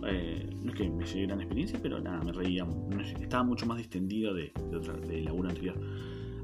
Eh, 0.05 0.51
no 0.63 0.73
es 0.73 0.77
que 0.77 0.89
me 0.89 1.05
llegué 1.05 1.27
gran 1.27 1.41
experiencia, 1.41 1.79
pero 1.81 2.01
nada, 2.01 2.23
me 2.25 2.33
reía, 2.33 2.67
estaba 3.21 3.45
mucho 3.45 3.67
más 3.67 3.79
distendido 3.79 4.35
de, 4.35 4.53
de, 4.71 4.77
otra, 4.77 4.95
de 4.95 5.21
laburo 5.23 5.49
anterior. 5.49 5.79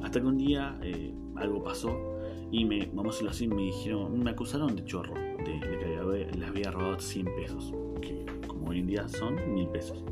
Hasta 0.01 0.21
que 0.21 0.27
un 0.27 0.39
día 0.39 0.79
eh, 0.83 1.13
algo 1.35 1.65
pasó 1.65 2.19
y 2.53 2.65
me, 2.65 2.87
vamos 2.87 3.07
a 3.07 3.09
decirlo 3.11 3.31
así, 3.31 3.49
me 3.49 3.63
dijeron, 3.63 4.23
me 4.23 4.31
acusaron 4.31 4.77
de 4.77 4.85
chorro, 4.85 5.15
de, 5.15 5.61
que 5.61 6.39
les 6.39 6.49
había 6.49 6.71
robado 6.71 7.01
100 7.01 7.27
pesos, 7.35 7.75
que 8.01 8.25
como 8.47 8.71
hoy 8.71 8.79
en 8.79 8.87
día 8.87 9.09
son 9.09 9.37
mil 9.53 9.69
pesos. 9.69 10.05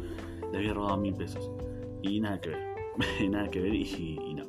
Les 0.46 0.56
había 0.56 0.74
robado 0.74 0.96
mil 0.96 1.14
pesos. 1.14 1.50
Y 2.02 2.20
nada 2.20 2.40
que 2.40 2.50
ver. 2.50 2.65
nada 3.30 3.48
que 3.48 3.60
ver 3.60 3.74
y, 3.74 4.34
no. 4.34 4.44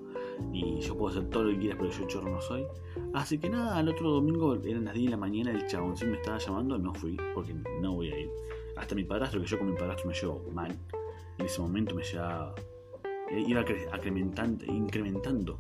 Y 0.54 0.80
yo 0.82 0.96
puedo 0.96 1.12
hacer 1.18 1.30
todo 1.30 1.44
lo 1.44 1.52
que 1.52 1.60
quieras, 1.60 1.78
pero 1.80 1.92
yo 1.92 2.08
chorro 2.08 2.32
no 2.32 2.42
soy. 2.42 2.66
Así 3.14 3.38
que 3.40 3.50
nada, 3.50 3.78
al 3.78 3.90
otro 3.90 4.12
domingo 4.12 4.56
eran 4.56 4.86
las 4.86 4.94
10 4.94 5.06
de 5.06 5.12
la 5.12 5.18
mañana, 5.18 5.52
el 5.52 5.66
chaboncín 5.66 6.12
me 6.12 6.18
estaba 6.18 6.38
llamando, 6.38 6.78
no 6.78 6.94
fui, 6.94 7.18
porque 7.34 7.56
no 7.82 7.94
voy 7.94 8.12
a 8.12 8.20
ir. 8.20 8.30
Hasta 8.76 8.94
mi 8.94 9.04
padrastro, 9.04 9.42
que 9.42 9.48
yo 9.48 9.58
con 9.58 9.72
mi 9.72 9.76
padrastro 9.76 10.08
me 10.08 10.14
llevo 10.14 10.44
mal, 10.54 10.78
en 11.38 11.46
ese 11.46 11.62
momento 11.62 11.96
me 11.96 12.04
llevaba. 12.04 12.54
Iba 13.30 13.66
incrementando, 13.94 14.66
incrementando 14.66 15.60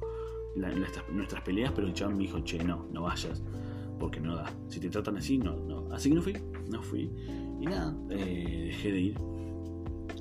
nuestras, 0.56 1.41
peleas, 1.41 1.72
pero 1.74 1.88
el 1.88 1.94
chabón 1.94 2.17
me 2.17 2.24
dijo, 2.24 2.39
che, 2.41 2.63
no, 2.63 2.86
no 2.91 3.03
vayas. 3.03 3.44
porque 4.00 4.20
no 4.20 4.36
da. 4.36 4.51
Si 4.70 4.79
te 4.79 4.89
tratan 4.89 5.17
así, 5.17 5.38
no, 5.38 5.56
no. 5.56 5.91
Así 5.94 6.10
que 6.10 6.15
no 6.15 6.22
fui, 6.22 6.34
no 6.70 6.82
fui. 6.82 7.12
Y 7.60 7.65
nada, 7.65 7.96
eh, 8.10 8.65
dejé 8.67 8.91
de 8.91 9.00
ir. 9.00 9.17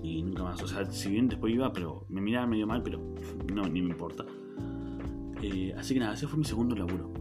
Y 0.03 0.23
nunca 0.23 0.45
más. 0.45 0.63
O 0.63 0.67
sea, 0.67 0.91
si 0.91 1.11
bien 1.11 1.29
después 1.29 1.55
iba, 1.55 1.73
pero 1.73 2.07
me 2.09 2.21
miraba 2.21 2.47
medio 2.47 2.67
mal, 2.67 2.83
pero 2.83 3.01
no, 3.53 3.69
ni 3.69 3.83
me 3.83 3.91
importa. 3.91 4.25
Eh, 5.43 5.75
así 5.77 5.95
que 5.95 6.01
nada, 6.01 6.15
ese 6.15 6.27
fue 6.27 6.39
mi 6.39 6.45
segundo 6.45 6.75
laburo. 6.75 7.13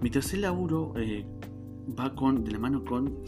Mi 0.00 0.10
tercer 0.10 0.40
laburo 0.40 0.94
eh, 0.96 1.24
va 1.98 2.14
con, 2.14 2.44
de 2.44 2.52
la 2.52 2.58
mano 2.58 2.84
con 2.84 3.22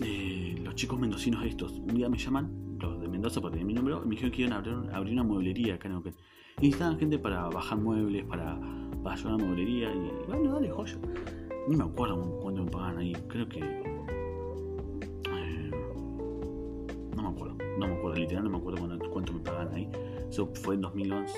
los 0.63 0.75
chicos 0.75 0.99
mendocinos 0.99 1.45
estos. 1.45 1.73
Un 1.73 1.95
día 1.95 2.09
me 2.09 2.19
llaman, 2.19 2.79
los 2.81 3.01
de 3.01 3.09
Mendoza, 3.09 3.41
porque 3.41 3.59
tenía 3.59 3.67
mi 3.67 3.75
número, 3.75 4.03
y 4.05 4.09
me 4.09 4.11
dijeron 4.11 4.33
que 4.33 4.43
iban 4.43 4.53
a 4.53 4.97
abrir, 4.97 5.13
una 5.13 5.23
mueblería 5.23 5.75
acá 5.75 5.89
en 5.89 5.95
Neuquén. 5.95 6.15
Y 6.59 6.67
necesitaban 6.67 6.99
gente 6.99 7.19
para 7.19 7.49
bajar 7.49 7.79
muebles, 7.79 8.25
para, 8.27 8.59
para 9.03 9.15
ayudar 9.15 9.35
a 9.35 9.39
la 9.39 9.45
mueblería. 9.45 9.93
Y 9.93 10.11
bueno, 10.29 10.55
dale, 10.55 10.71
joya. 10.71 10.99
Ni 11.69 11.77
me 11.77 11.85
acuerdo 11.85 12.39
cuánto 12.41 12.65
me 12.65 12.71
pagaban 12.71 12.99
ahí. 12.99 13.13
Creo 13.29 13.49
que. 13.49 13.61
Eh, 13.61 15.71
no 17.17 17.23
me 17.23 17.29
acuerdo. 17.29 17.64
No 17.79 17.89
me 17.89 17.95
acuerdo, 17.95 18.19
literal, 18.19 18.45
no 18.45 18.51
me 18.51 18.57
acuerdo 18.59 18.89
cuánto, 19.11 19.33
me 19.33 19.41
pagaban 19.41 19.75
ahí. 19.75 19.89
Eso 20.29 20.51
fue 20.55 20.77
en 20.77 20.83
2011, 20.83 21.35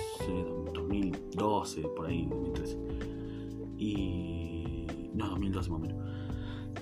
2012, 0.74 1.82
por 1.96 2.06
ahí, 2.06 2.26
2013. 2.26 2.78
Y. 3.78 4.86
No, 5.14 5.30
2012 5.30 5.70
más 5.70 5.78
o 5.78 5.82
menos. 5.82 6.06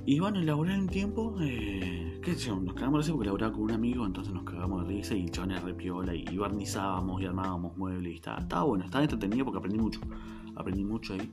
Y 0.06 0.20
bueno, 0.20 0.38
elaboré 0.38 0.78
un 0.78 0.86
tiempo, 0.86 1.34
eh, 1.40 2.20
qué 2.22 2.34
sé 2.34 2.50
nos 2.50 2.74
cagamos 2.74 2.98
de 2.98 2.98
risa 2.98 3.12
porque 3.12 3.24
elaboraba 3.24 3.52
con 3.52 3.62
un 3.62 3.70
amigo, 3.70 4.04
entonces 4.04 4.34
nos 4.34 4.44
cagamos 4.44 4.86
de 4.86 4.94
risa 4.94 5.14
y 5.14 5.26
era 5.26 5.60
re 5.60 5.72
piola 5.72 6.14
y, 6.14 6.36
barnizábamos 6.36 7.22
y 7.22 7.26
armábamos 7.26 7.74
muebles 7.78 8.12
y 8.12 8.16
estaba, 8.16 8.38
estaba 8.40 8.64
bueno, 8.64 8.84
estaba 8.84 9.02
entretenido 9.02 9.46
porque 9.46 9.58
aprendí 9.58 9.78
mucho. 9.78 10.00
Aprendí 10.56 10.84
mucho 10.84 11.14
ahí. 11.14 11.32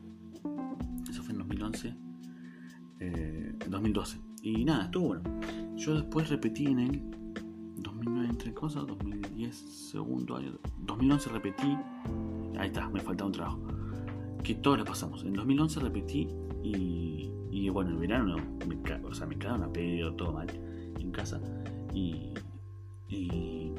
Eso 1.10 1.22
fue 1.22 1.34
en 1.34 1.40
2011, 1.40 1.96
eh, 3.00 3.56
2012. 3.68 4.22
Y 4.44 4.64
nada, 4.64 4.86
estuvo 4.86 5.08
bueno. 5.08 5.24
Yo 5.76 5.96
después 5.96 6.30
repetí 6.30 6.68
en 6.68 6.80
el 6.80 7.21
2009 7.84 8.30
entre 8.30 8.54
cosas, 8.54 8.86
2010 8.88 9.56
segundo 9.56 10.38
año, 10.38 10.54
2011 10.80 11.30
repetí, 11.30 11.78
ahí 12.58 12.68
está, 12.68 12.90
me 12.90 13.00
faltaba 13.00 13.28
un 13.28 13.34
trabajo. 13.34 13.60
Que 14.44 14.56
todos 14.56 14.80
lo 14.80 14.86
pasamos. 14.86 15.24
En 15.24 15.34
2011 15.34 15.80
repetí 15.82 16.28
y, 16.64 17.32
y 17.52 17.70
bueno, 17.70 17.92
en 17.92 18.00
verano 18.00 18.36
me, 18.68 18.78
o 19.04 19.14
sea, 19.14 19.28
me 19.28 19.38
quedaron 19.38 19.64
a 19.64 19.72
pedo, 19.72 20.14
todo 20.16 20.34
mal 20.34 20.48
en 21.00 21.12
casa. 21.12 21.40
Y, 21.94 22.34
y 23.10 23.72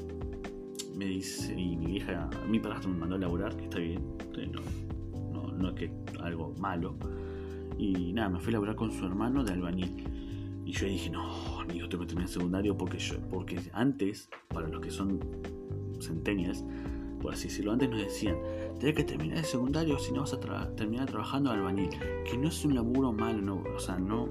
me 0.97 1.07
dice, 1.07 1.59
y 1.59 1.77
mi 1.77 1.87
vieja, 1.87 2.29
mi 2.49 2.59
padrastro 2.61 2.91
me 2.91 2.99
mandó 2.99 3.17
a 3.17 3.19
laburar, 3.19 3.57
que 3.57 3.65
está 3.65 3.79
bien, 3.79 4.03
no, 4.53 4.63
no, 5.33 5.53
no 5.53 5.69
es 5.71 5.75
que 5.75 5.91
algo 6.21 6.55
malo. 6.59 6.95
Y 7.79 8.13
nada, 8.13 8.29
me 8.29 8.39
fui 8.39 8.51
a 8.51 8.53
laburar 8.53 8.77
con 8.77 8.93
su 8.93 9.05
hermano 9.05 9.43
de 9.43 9.53
albañil. 9.53 10.22
Y 10.73 10.75
yo 10.75 10.87
dije, 10.87 11.11
no, 11.11 11.61
amigo, 11.61 11.87
tengo 11.87 12.05
que 12.05 12.07
terminar 12.07 12.31
secundario 12.31 12.75
porque 12.75 12.97
yo, 12.97 13.17
porque 13.29 13.61
antes, 13.75 14.31
para 14.49 14.69
los 14.69 14.81
que 14.81 14.91
son 14.91 15.21
centenias, 16.01 16.65
por 17.21 17.35
así 17.35 17.49
decirlo, 17.49 17.73
antes 17.73 17.91
nos 17.91 18.01
decían, 18.01 18.39
tenés 18.81 18.95
que 18.97 19.05
terminar 19.05 19.37
el 19.37 19.45
secundario 19.45 19.99
si 19.99 20.13
no 20.13 20.23
vas 20.23 20.33
a 20.33 20.41
terminar 20.75 21.11
trabajando 21.11 21.51
albañil. 21.51 21.91
Que 22.25 22.39
no 22.39 22.49
es 22.49 22.65
un 22.65 22.75
laburo 22.75 23.13
malo, 23.13 23.43
no, 23.43 23.63
o 23.77 23.79
sea, 23.79 23.99
no, 23.99 24.31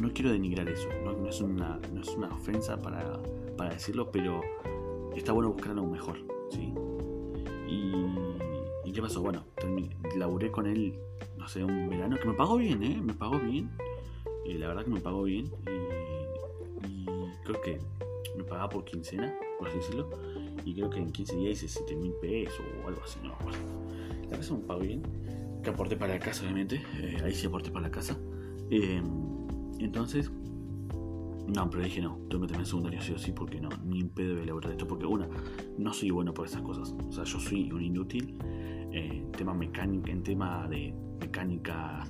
no 0.00 0.12
quiero 0.12 0.32
denigrar 0.32 0.68
eso, 0.68 0.88
no, 1.04 1.28
es, 1.28 1.40
una, 1.40 1.78
no 1.94 2.00
es 2.00 2.08
una 2.08 2.34
ofensa 2.34 2.82
para, 2.82 3.22
para 3.56 3.70
decirlo, 3.70 4.10
pero 4.10 4.40
está 5.14 5.30
bueno 5.30 5.52
buscar 5.52 5.70
algo 5.70 5.86
mejor, 5.86 6.16
¿sí? 6.50 6.74
Y, 7.68 8.92
qué 8.92 9.02
pasó? 9.02 9.22
Bueno, 9.22 9.44
laburé 10.16 10.50
con 10.50 10.66
él, 10.66 10.98
no 11.36 11.46
sé, 11.46 11.62
un 11.62 11.88
verano 11.90 12.16
que 12.20 12.26
me 12.26 12.34
pagó 12.34 12.56
bien, 12.56 12.82
¿eh? 12.82 13.00
Me 13.00 13.14
pagó 13.14 13.38
bien. 13.38 13.70
Eh, 14.48 14.58
la 14.58 14.68
verdad 14.68 14.84
que 14.84 14.90
me 14.90 15.00
pagó 15.00 15.24
bien. 15.24 15.46
Y, 16.84 17.06
creo 17.44 17.60
que 17.62 17.80
me 18.36 18.44
pagaba 18.44 18.68
por 18.68 18.84
quincena, 18.84 19.34
por 19.58 19.68
así 19.68 19.78
decirlo. 19.78 20.10
Y 20.64 20.74
creo 20.74 20.90
que 20.90 20.98
en 20.98 21.10
15 21.10 21.36
días 21.36 21.62
hice 21.62 21.68
7 21.68 21.96
mil 21.96 22.12
pesos 22.20 22.64
o 22.84 22.88
algo 22.88 23.00
así, 23.04 23.18
no 23.22 23.34
La 24.30 24.36
verdad 24.36 24.50
me 24.50 24.64
pagó 24.64 24.80
bien. 24.80 25.02
Que 25.62 25.70
aporté 25.70 25.96
para 25.96 26.14
la 26.14 26.20
casa, 26.20 26.42
obviamente. 26.42 26.82
Eh, 26.98 27.18
ahí 27.24 27.34
sí 27.34 27.46
aporté 27.46 27.70
para 27.70 27.86
la 27.86 27.90
casa. 27.90 28.18
Eh, 28.70 29.00
entonces, 29.78 30.30
no, 31.46 31.70
pero 31.70 31.84
dije 31.84 32.00
no, 32.00 32.18
tengo 32.28 32.46
que 32.46 32.52
tener 32.52 32.66
secundario 32.66 33.00
sí 33.00 33.12
o 33.12 33.18
sí, 33.18 33.32
porque 33.32 33.60
no, 33.60 33.68
ni 33.84 34.02
un 34.02 34.08
pedo 34.08 34.34
de 34.34 34.42
elaborar 34.42 34.72
esto, 34.72 34.86
porque 34.86 35.06
una, 35.06 35.28
no 35.78 35.92
soy 35.92 36.10
bueno 36.10 36.34
por 36.34 36.46
esas 36.46 36.62
cosas. 36.62 36.94
O 37.08 37.12
sea, 37.12 37.24
yo 37.24 37.38
soy 37.38 37.70
un 37.70 37.82
inútil 37.82 38.36
eh, 38.92 39.10
en 39.12 39.32
tema 39.32 39.54
mecánica, 39.54 40.10
en 40.10 40.22
tema 40.22 40.66
de 40.68 40.92
mecánica, 41.20 42.04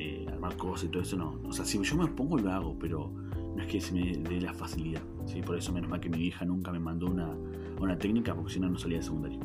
eh, 0.00 0.26
armar 0.28 0.56
cosas 0.56 0.84
y 0.84 0.88
todo 0.88 1.02
eso, 1.02 1.16
no. 1.16 1.40
O 1.44 1.52
sea, 1.52 1.64
si 1.64 1.82
yo 1.82 1.96
me 1.96 2.06
pongo 2.08 2.38
lo 2.38 2.50
hago, 2.50 2.76
pero 2.78 3.10
no 3.10 3.62
es 3.62 3.68
que 3.68 3.80
se 3.80 3.92
me 3.92 4.16
dé 4.16 4.40
la 4.40 4.52
facilidad. 4.52 5.02
¿sí? 5.26 5.42
Por 5.42 5.56
eso 5.56 5.72
menos 5.72 5.90
mal 5.90 6.00
que 6.00 6.08
mi 6.08 6.18
hija 6.18 6.44
nunca 6.44 6.72
me 6.72 6.78
mandó 6.78 7.06
una, 7.06 7.34
una 7.80 7.98
técnica, 7.98 8.34
porque 8.34 8.54
si 8.54 8.60
no, 8.60 8.68
no 8.68 8.78
salía 8.78 8.98
de 8.98 9.04
secundario. 9.04 9.40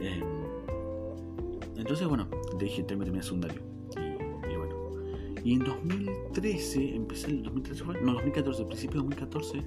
Eh, 0.00 0.22
entonces, 1.76 2.06
bueno, 2.06 2.28
dije, 2.58 2.82
tengo 2.82 3.00
que 3.00 3.06
terminar 3.06 3.24
secundario 3.24 3.74
y 5.44 5.52
en 5.52 5.58
2013, 5.58 6.96
empecé 6.96 7.26
el 7.26 7.42
2013, 7.42 7.84
no, 8.02 8.14
2014, 8.14 8.64
principio 8.64 9.02
de 9.02 9.08
2014, 9.08 9.62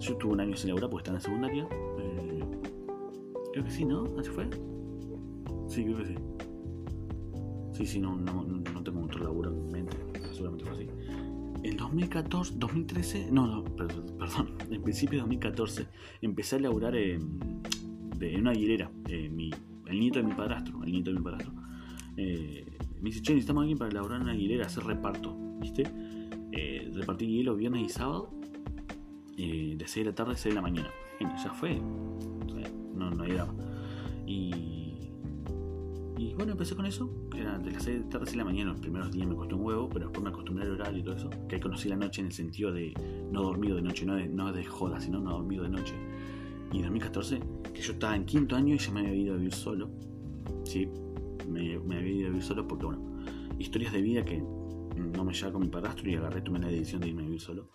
yo 0.00 0.16
tuve 0.16 0.32
un 0.32 0.40
año 0.40 0.56
sin 0.56 0.70
laburar 0.70 0.90
porque 0.90 1.02
estaba 1.02 1.16
en 1.16 1.22
la 1.22 1.24
secundaria. 1.24 1.68
Eh, 2.00 2.44
creo 3.52 3.64
que 3.64 3.70
sí, 3.70 3.84
¿no? 3.84 4.04
¿Así 4.18 4.30
fue? 4.30 4.50
Sí, 5.68 5.84
creo 5.84 5.98
que 5.98 6.06
sí. 6.06 6.14
Sí, 7.72 7.86
sí, 7.86 8.00
no, 8.00 8.16
otro 9.12 9.24
laburo 9.24 9.50
en 9.50 9.70
mente, 9.70 9.96
seguramente 10.32 10.68
así. 10.70 10.88
En 11.62 11.76
2014, 11.76 12.54
2013, 12.56 13.30
no, 13.30 13.46
no, 13.46 13.64
perdón, 13.64 14.56
en 14.70 14.82
principio 14.82 15.18
de 15.18 15.20
2014 15.20 15.86
empecé 16.22 16.56
a 16.56 16.60
laburar 16.60 16.96
en, 16.96 17.62
una 18.38 18.54
hilera. 18.54 18.90
Eh, 19.08 19.30
el 19.86 20.00
nieto 20.00 20.20
de 20.20 20.24
mi 20.24 20.32
padrastro, 20.32 20.82
el 20.82 20.92
nieto 20.92 21.10
de 21.10 21.18
mi 21.18 21.24
padrastro. 21.24 21.52
Eh, 22.16 22.78
me 23.00 23.10
dice, 23.10 23.20
che, 23.20 23.32
necesitamos 23.32 23.62
alguien 23.62 23.78
para 23.78 23.90
elaborar 23.90 24.20
una 24.20 24.34
hilera, 24.34 24.66
hacer 24.66 24.84
reparto, 24.84 25.36
¿viste? 25.60 25.84
Eh, 26.52 26.90
repartir 26.94 27.28
hielo 27.28 27.54
viernes 27.56 27.82
y 27.82 27.88
sábado, 27.88 28.30
eh, 29.36 29.74
de 29.76 29.86
6 29.86 30.04
de 30.04 30.10
la 30.10 30.14
tarde 30.14 30.32
a 30.32 30.36
6 30.36 30.54
de 30.54 30.56
la 30.56 30.62
mañana. 30.62 30.88
ya 31.20 31.52
fue, 31.52 31.78
no, 32.94 33.10
no 33.10 33.22
hay 33.22 33.32
drama. 33.32 33.54
Y, 34.26 35.10
y 36.16 36.34
bueno, 36.34 36.52
empecé 36.52 36.74
con 36.74 36.86
eso, 36.86 37.10
que 37.32 37.40
era 37.40 37.58
de 37.58 37.70
las 37.70 37.82
6 37.82 37.98
de 37.98 38.04
tarde 38.04 38.24
a 38.24 38.26
6 38.26 38.32
de 38.32 38.38
la 38.38 38.44
mañana. 38.44 38.70
Los 38.72 38.80
primeros 38.80 39.10
días 39.10 39.26
me 39.26 39.34
costó 39.34 39.56
un 39.56 39.64
huevo, 39.64 39.88
pero 39.88 40.06
después 40.06 40.22
me 40.22 40.30
acostumbré 40.30 40.64
al 40.64 40.72
horario 40.72 41.00
y 41.00 41.02
todo 41.02 41.16
eso. 41.16 41.30
Que 41.48 41.56
ahí 41.56 41.60
conocí 41.60 41.88
la 41.88 41.96
noche 41.96 42.20
en 42.20 42.26
el 42.28 42.32
sentido 42.32 42.72
de 42.72 42.92
no 43.30 43.42
dormido 43.42 43.76
de 43.76 43.82
noche, 43.82 44.04
no 44.04 44.14
de, 44.14 44.28
no 44.28 44.52
de 44.52 44.64
joda, 44.64 45.00
sino 45.00 45.20
no 45.20 45.30
dormido 45.30 45.64
de 45.64 45.70
noche. 45.70 45.94
Y 46.72 46.76
en 46.76 46.82
2014, 46.82 47.40
que 47.74 47.80
yo 47.80 47.92
estaba 47.92 48.14
en 48.14 48.24
quinto 48.24 48.56
año 48.56 48.74
y 48.74 48.78
ya 48.78 48.92
me 48.92 49.00
había 49.00 49.14
ido 49.14 49.34
a 49.34 49.36
vivir 49.36 49.54
solo. 49.54 49.90
Sí, 50.64 50.88
me, 51.48 51.74
había 51.74 52.12
ido 52.12 52.26
a 52.26 52.30
vivir 52.30 52.42
solo 52.42 52.66
porque, 52.66 52.86
bueno, 52.86 53.02
historias 53.58 53.92
de 53.92 54.02
vida 54.02 54.24
que 54.24 54.38
no 54.38 55.24
me 55.24 55.32
llevaba 55.32 55.52
con 55.52 55.62
mi 55.62 55.68
padrastro 55.68 56.08
y 56.10 56.14
agarré, 56.14 56.42
tomé 56.42 56.58
la 56.60 56.68
decisión 56.68 57.00
de 57.00 57.08
irme 57.08 57.22
a 57.22 57.24
vivir 57.26 57.40
solo. 57.40 57.68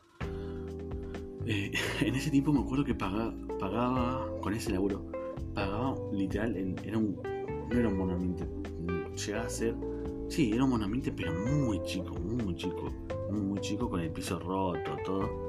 Eh, 1.46 1.72
en 2.02 2.16
ese 2.16 2.30
tiempo 2.30 2.54
me 2.54 2.60
acuerdo 2.60 2.84
que 2.84 2.96
pagaba, 2.96 3.34
pagaba 3.60 4.28
con 4.42 4.54
ese 4.54 4.72
laburo, 4.72 5.06
pagaba 5.54 5.96
literal, 6.12 6.56
era 6.84 6.98
un, 6.98 7.16
no 7.70 7.80
era 7.80 7.90
un 7.90 7.98
monoambiente, 7.98 8.48
llegaba 9.18 9.46
a 9.46 9.50
ser, 9.50 9.76
sí, 10.30 10.52
era 10.54 10.64
un 10.64 10.72
monoambiente, 10.72 11.12
pero 11.12 11.34
muy 11.34 11.82
chico, 11.84 12.14
muy, 12.16 12.56
chico, 12.56 12.92
muy, 13.30 13.42
muy 13.42 13.60
chico, 13.60 13.90
con 13.90 14.00
el 14.00 14.12
piso 14.12 14.40
roto, 14.40 14.98
todo. 15.06 15.48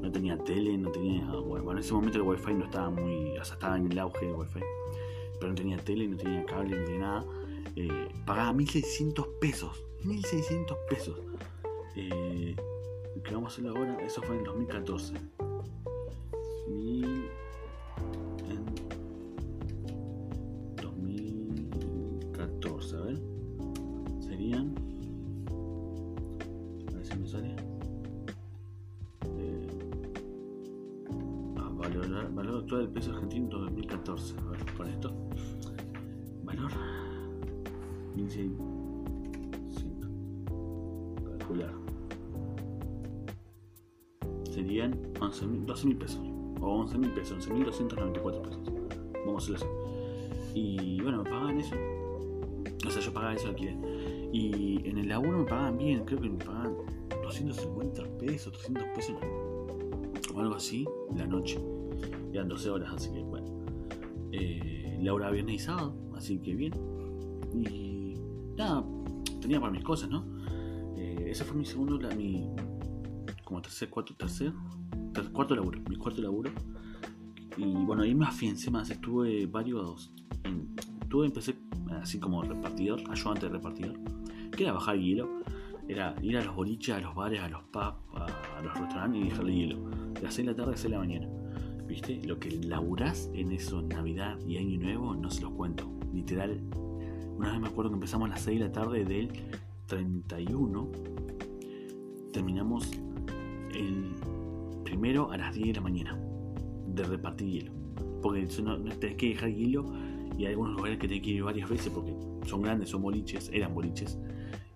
No 0.00 0.12
tenía 0.12 0.38
tele, 0.38 0.78
no 0.78 0.90
tenía. 0.90 1.26
Bueno, 1.26 1.72
en 1.72 1.78
ese 1.78 1.92
momento 1.92 2.18
el 2.18 2.22
wifi 2.22 2.54
no 2.54 2.64
estaba 2.64 2.88
muy. 2.88 3.36
O 3.36 3.44
sea, 3.44 3.54
estaba 3.54 3.76
en 3.76 3.90
el 3.90 3.98
auge 3.98 4.26
del 4.26 4.36
wifi. 4.36 4.60
Pero 5.40 5.48
no 5.48 5.54
tenía 5.54 5.76
tele, 5.78 6.06
no 6.06 6.16
tenía 6.16 6.44
cable, 6.46 6.78
no 6.78 6.84
tenía 6.84 7.00
nada 7.00 7.24
eh, 7.76 8.08
pagaba 8.26 8.52
1600 8.52 9.26
pesos. 9.40 9.84
1600 10.02 10.76
pesos. 10.88 11.16
Eh, 11.94 12.56
¿Qué 13.22 13.34
vamos 13.34 13.52
a 13.52 13.54
hacer 13.54 13.68
ahora? 13.68 14.04
Eso 14.04 14.20
fue 14.22 14.36
en 14.36 14.44
2014. 14.44 15.14
Calcular 41.48 41.72
serían 44.52 45.12
11 45.20 45.46
12 45.66 45.86
mil 45.86 45.96
pesos 45.96 46.20
o 46.60 46.66
11 46.80 46.98
mil 46.98 47.10
pesos 47.10 47.48
11.294 47.48 48.42
pesos 48.42 48.60
vamos 49.26 49.50
a 49.50 49.54
hacerlo 49.54 49.56
así 49.56 50.58
y 50.58 51.00
bueno 51.02 51.22
me 51.22 51.30
pagaban 51.30 51.58
eso 51.58 51.74
o 52.86 52.90
sea 52.90 53.02
yo 53.02 53.12
pagaba 53.12 53.34
eso 53.34 53.48
aquí 53.48 53.68
y 54.32 54.86
en 54.88 54.98
el 54.98 55.08
laburo 55.08 55.38
me 55.38 55.44
pagaban 55.44 55.78
bien 55.78 56.04
creo 56.04 56.20
que 56.20 56.28
me 56.28 56.44
pagaban 56.44 56.76
250 57.28 58.04
pesos, 58.18 58.52
300 58.52 58.84
pesos 58.94 59.16
o 60.34 60.40
algo 60.40 60.54
así 60.54 60.86
la 61.16 61.26
noche. 61.26 61.60
Eran 62.32 62.48
12 62.48 62.70
horas, 62.70 62.92
así 62.94 63.10
que 63.12 63.22
bueno. 63.22 63.46
Eh, 64.32 64.98
Laura 65.02 65.30
viernes 65.30 65.56
y 65.56 65.58
sábado, 65.58 65.94
así 66.14 66.38
que 66.38 66.54
bien. 66.54 66.72
Y 67.54 68.14
nada, 68.56 68.84
tenía 69.40 69.60
para 69.60 69.72
mis 69.72 69.84
cosas, 69.84 70.10
¿no? 70.10 70.24
Ese 71.30 71.44
fue 71.44 71.56
mi 71.56 71.66
segundo, 71.66 71.98
mi 72.16 72.48
como 73.44 73.60
tercer, 73.60 73.90
cuarto, 73.90 74.14
tercer, 74.14 74.52
cuarto 75.32 75.54
laburo, 75.54 75.80
mi 75.88 75.96
cuarto 75.96 76.22
laburo. 76.22 76.50
Y 77.56 77.64
bueno, 77.64 78.02
ahí 78.02 78.14
me 78.14 78.26
afiancé 78.26 78.70
más, 78.70 78.88
estuve 78.90 79.46
varios, 79.46 80.12
estuve, 81.02 81.26
empecé 81.26 81.56
así 82.00 82.18
como 82.18 82.42
repartidor, 82.42 83.02
ayudante 83.10 83.46
de 83.46 83.52
repartidor, 83.52 83.98
que 84.52 84.62
era 84.62 84.72
bajar 84.72 84.96
hielo, 84.96 85.42
era 85.88 86.14
ir 86.22 86.36
a 86.38 86.44
los 86.44 86.54
boliches, 86.54 86.94
a 86.94 87.00
los 87.00 87.14
bares, 87.14 87.40
a 87.40 87.48
los 87.48 87.62
pubs, 87.64 87.96
a, 88.14 88.62
los 88.62 88.74
restaurantes 88.78 89.20
y 89.20 89.24
dejarle 89.24 89.54
hielo, 89.54 89.90
de 90.14 90.22
las 90.22 90.34
6 90.34 90.46
de 90.46 90.52
la 90.52 90.56
tarde 90.56 90.74
a 90.74 90.76
6 90.76 90.82
de 90.84 90.90
la 90.90 90.98
mañana. 90.98 91.28
¿Viste? 91.86 92.20
Lo 92.26 92.38
que 92.38 92.50
laburás 92.50 93.30
en 93.32 93.52
eso, 93.52 93.82
Navidad 93.82 94.38
y 94.46 94.58
Año 94.58 94.78
Nuevo, 94.78 95.14
no 95.14 95.30
se 95.30 95.42
los 95.42 95.52
cuento. 95.52 95.90
Literal, 96.12 96.60
una 97.36 97.52
vez 97.52 97.60
me 97.60 97.68
acuerdo 97.68 97.90
que 97.90 97.94
empezamos 97.94 98.26
a 98.26 98.30
las 98.30 98.42
6 98.42 98.58
de 98.60 98.66
la 98.66 98.72
tarde 98.72 99.04
del 99.04 99.32
31, 99.88 100.92
terminamos 102.30 102.90
el 103.74 104.14
primero 104.84 105.32
a 105.32 105.38
las 105.38 105.54
10 105.54 105.68
de 105.68 105.74
la 105.74 105.80
mañana 105.80 106.20
de 106.86 107.02
repartir 107.04 107.48
hielo. 107.48 107.72
Porque 108.22 108.46
no, 108.62 108.76
no 108.76 108.92
tenés 108.96 109.16
que 109.16 109.30
dejar 109.30 109.50
hielo 109.50 109.90
y 110.36 110.44
hay 110.44 110.52
algunos 110.52 110.76
lugares 110.76 110.98
que 110.98 111.08
tenés 111.08 111.22
que 111.22 111.30
ir 111.30 111.42
varias 111.42 111.68
veces 111.68 111.90
porque 111.90 112.14
son 112.46 112.62
grandes, 112.62 112.90
son 112.90 113.00
boliches, 113.00 113.50
eran 113.52 113.74
boliches. 113.74 114.18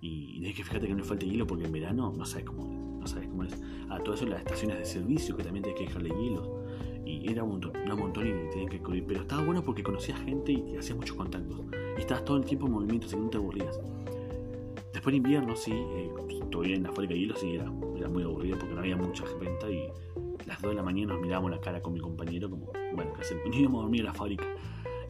Y 0.01 0.41
tenés 0.41 0.57
que 0.57 0.65
fijarte 0.65 0.89
que 0.89 0.95
no 0.95 1.05
falte 1.05 1.27
hielo 1.27 1.47
porque 1.47 1.67
en 1.67 1.73
verano 1.73 2.13
no 2.17 2.25
sabes 2.25 2.47
cómo 2.47 2.73
es. 2.73 3.01
No 3.01 3.07
sabes 3.07 3.29
cómo 3.29 3.45
es. 3.45 3.63
Ah, 3.91 4.01
todo 4.03 4.15
las 4.27 4.39
estaciones 4.39 4.79
de 4.79 4.85
servicio 4.87 5.37
que 5.37 5.45
también 5.45 5.63
tenés 5.63 5.79
que 5.79 5.85
dejarle 5.85 6.09
hielo. 6.09 6.65
Y 7.05 7.31
era 7.31 7.45
un 7.45 7.51
montón, 7.51 7.73
un 7.77 7.99
montón 7.99 8.27
y 8.27 8.51
tenías 8.51 8.71
que 8.71 8.81
cubrir. 8.81 9.05
Pero 9.07 9.21
estaba 9.21 9.45
bueno 9.45 9.63
porque 9.63 9.83
conocías 9.83 10.19
gente 10.21 10.53
y 10.53 10.77
hacías 10.77 10.97
muchos 10.97 11.17
contactos. 11.17 11.61
Y 11.99 12.01
estabas 12.01 12.25
todo 12.25 12.39
el 12.39 12.45
tiempo 12.45 12.67
en 12.67 12.73
movimiento, 12.73 13.07
así 13.07 13.17
que 13.17 13.23
no 13.23 13.29
te 13.29 13.37
aburrías. 13.37 13.79
Después 15.03 15.15
de 15.15 15.17
invierno, 15.17 15.57
sí, 15.57 15.73
eh, 15.73 16.11
todavía 16.49 16.77
en 16.77 16.85
la 16.85 16.93
fábrica 16.93 17.15
de 17.15 17.19
hielo, 17.19 17.35
sí, 17.35 17.57
era, 17.57 17.65
era 17.97 18.09
muy 18.09 18.23
aburrido 18.23 18.57
porque 18.57 18.73
no 18.73 18.83
había 18.83 18.97
mucha 18.97 19.25
venta 19.41 19.69
y 19.69 19.89
las 20.47 20.63
2 20.63 20.71
de 20.71 20.77
la 20.77 20.85
mañana 20.85 21.15
nos 21.15 21.23
mirábamos 21.23 21.51
la 21.51 21.61
cara 21.61 21.83
con 21.83 21.95
mi 21.95 21.99
compañero 21.99 22.49
como, 22.49 22.71
bueno, 22.95 23.13
casi 23.13 23.35
íbamos 23.53 23.81
a 23.81 23.83
dormir 23.83 24.03
a 24.03 24.05
la 24.05 24.15
fábrica. 24.15 24.45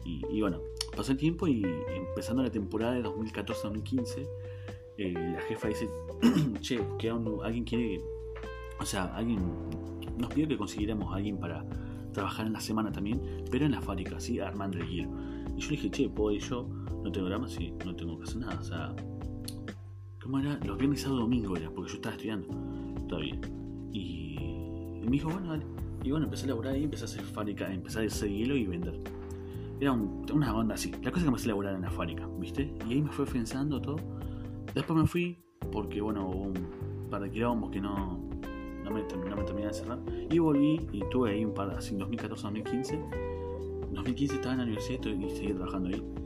Y, 0.03 0.41
bueno, 0.41 0.61
pasó 0.95 1.11
el 1.11 1.19
tiempo 1.19 1.47
y 1.47 1.63
empezando 1.95 2.41
la 2.41 2.49
temporada 2.49 2.95
de 2.95 3.03
2014-2015, 3.03 4.27
eh, 4.97 5.13
la 5.13 5.41
jefa 5.41 5.67
dice, 5.67 5.87
che, 6.61 6.79
que 6.97 7.11
alguien 7.11 7.63
quiere, 7.63 8.01
o 8.79 8.85
sea, 8.87 9.15
alguien 9.15 9.41
nos 10.17 10.33
pidió 10.33 10.47
que 10.47 10.57
consiguiéramos 10.57 11.13
a 11.13 11.17
alguien 11.17 11.37
para 11.37 11.67
trabajar 12.13 12.47
en 12.47 12.53
la 12.53 12.61
semana 12.61 12.91
también, 12.91 13.21
pero 13.51 13.63
en 13.63 13.73
la 13.73 13.81
fábrica, 13.81 14.17
así, 14.17 14.39
armando 14.39 14.79
el 14.79 14.89
hielo. 14.89 15.11
Y 15.55 15.61
yo 15.61 15.69
le 15.69 15.75
dije, 15.75 15.91
che, 15.91 16.09
¿puedo 16.09 16.31
ir 16.31 16.41
yo? 16.41 16.67
No 17.03 17.11
tengo 17.11 17.27
drama, 17.27 17.47
sí, 17.47 17.75
no 17.85 17.95
tengo 17.95 18.17
que 18.17 18.23
hacer 18.23 18.37
nada, 18.37 18.59
o 18.59 18.63
sea, 18.63 18.95
¿cómo 20.23 20.39
era? 20.39 20.57
Los 20.65 20.77
viernes, 20.77 21.01
sábado, 21.01 21.21
domingo 21.21 21.55
era, 21.57 21.69
porque 21.69 21.91
yo 21.91 21.95
estaba 21.97 22.15
estudiando 22.15 22.47
todavía. 23.07 23.37
Y, 23.91 25.01
me 25.03 25.11
dijo, 25.11 25.29
bueno, 25.29 25.49
dale. 25.49 25.65
Y 26.03 26.11
bueno, 26.11 26.25
empecé 26.25 26.45
a 26.45 26.47
laburar 26.49 26.73
ahí, 26.73 26.85
empecé 26.85 27.03
a 27.03 27.05
hacer 27.05 27.21
fábrica, 27.21 27.71
empecé 27.71 27.99
a 27.99 28.03
hacer 28.03 28.29
hielo 28.29 28.55
y 28.55 28.65
vender. 28.65 28.97
Era 29.79 29.91
una 29.91 30.53
banda 30.53 30.75
así. 30.75 30.91
La 31.01 31.11
cosa 31.11 31.17
es 31.17 31.23
que 31.23 31.27
empecé 31.27 31.45
a 31.45 31.49
laburar 31.49 31.75
en 31.75 31.81
la 31.81 31.91
fábrica, 31.91 32.27
¿viste? 32.39 32.73
Y 32.87 32.93
ahí 32.93 33.01
me 33.01 33.11
fue 33.11 33.25
pensando 33.25 33.81
todo. 33.81 33.97
Después 34.73 34.97
me 34.97 35.05
fui 35.05 35.37
porque, 35.71 35.99
bueno, 36.01 36.29
hubo 36.29 36.43
un 36.43 37.09
par 37.09 37.21
de 37.21 37.29
quilombos 37.29 37.71
que 37.71 37.81
no, 37.81 38.19
no, 38.83 38.91
me, 38.91 39.01
no 39.01 39.35
me 39.35 39.43
terminé 39.43 39.67
de 39.67 39.73
cerrar. 39.73 39.99
Y 40.31 40.39
volví 40.39 40.87
y 40.93 41.01
tuve 41.11 41.31
ahí 41.31 41.43
un 41.43 41.53
par, 41.53 41.69
así 41.71 41.93
en 41.95 41.99
2014-2015. 41.99 42.93
En 43.89 43.93
2015 43.93 44.35
estaba 44.35 44.53
en 44.53 44.59
la 44.59 44.63
universidad 44.65 45.05
y 45.05 45.29
seguí 45.31 45.53
trabajando 45.53 45.89
ahí. 45.89 46.22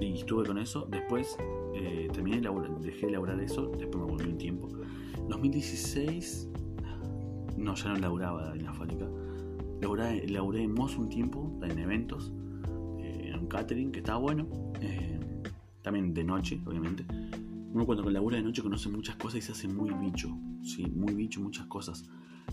Y 0.00 0.18
estuve 0.18 0.46
con 0.46 0.58
eso. 0.58 0.86
Después 0.90 1.36
eh, 1.74 2.08
terminé 2.12 2.36
de 2.36 2.42
laburar, 2.42 2.80
dejé 2.80 3.06
de 3.06 3.12
laburar 3.12 3.40
eso. 3.40 3.70
Después 3.78 4.04
me 4.04 4.10
volví 4.10 4.28
un 4.28 4.38
tiempo. 4.38 4.68
2016 5.28 6.48
no, 7.56 7.74
ya 7.74 7.92
no 7.92 7.96
laburaba 7.96 8.52
en 8.54 8.64
la 8.64 8.72
fábrica. 8.72 9.06
Laburé, 9.80 10.66
un 10.66 11.08
tiempo, 11.08 11.58
en 11.62 11.78
eventos, 11.78 12.32
eh, 12.98 13.30
en 13.32 13.40
un 13.40 13.46
catering 13.46 13.92
que 13.92 14.00
estaba 14.00 14.18
bueno. 14.18 14.46
Eh, 14.80 15.18
también 15.82 16.12
de 16.12 16.24
noche, 16.24 16.60
obviamente. 16.66 17.04
Uno 17.72 17.86
cuando 17.86 18.08
labura 18.10 18.36
de 18.36 18.42
noche 18.42 18.62
conoce 18.62 18.88
muchas 18.88 19.16
cosas 19.16 19.38
y 19.38 19.42
se 19.42 19.52
hace 19.52 19.68
muy 19.68 19.90
bicho. 19.90 20.36
Sí, 20.62 20.86
muy 20.86 21.14
bicho, 21.14 21.40
muchas 21.40 21.66
cosas. 21.66 22.04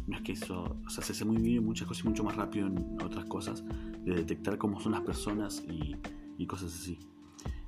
No 0.06 0.16
es 0.16 0.22
que 0.22 0.34
eso, 0.34 0.78
se 0.88 1.02
hace 1.02 1.26
muy 1.26 1.38
bien 1.38 1.66
muchas 1.66 1.88
cosas 1.88 2.06
y 2.06 2.08
mucho 2.08 2.24
más 2.24 2.36
rápido 2.36 2.68
en 2.68 2.98
otras 3.04 3.26
cosas. 3.26 3.64
De 4.06 4.14
detectar 4.14 4.58
cómo 4.58 4.80
son 4.80 4.94
las 4.94 5.02
personas 5.02 5.64
y, 5.68 5.96
y 6.38 6.46
cosas 6.46 6.74
así. 6.74 7.00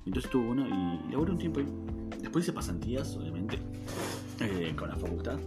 Entonces 0.06 0.26
estuvo 0.26 0.46
bueno 0.46 0.68
y 0.68 1.12
laburé 1.12 1.32
un 1.32 1.38
tiempo 1.38 1.60
ahí. 1.60 1.68
Después 2.22 2.46
hice 2.46 2.54
pasantías, 2.54 3.16
obviamente, 3.18 3.58
eh, 4.40 4.74
con 4.76 4.90
la 4.90 4.96
facultad. 4.96 5.40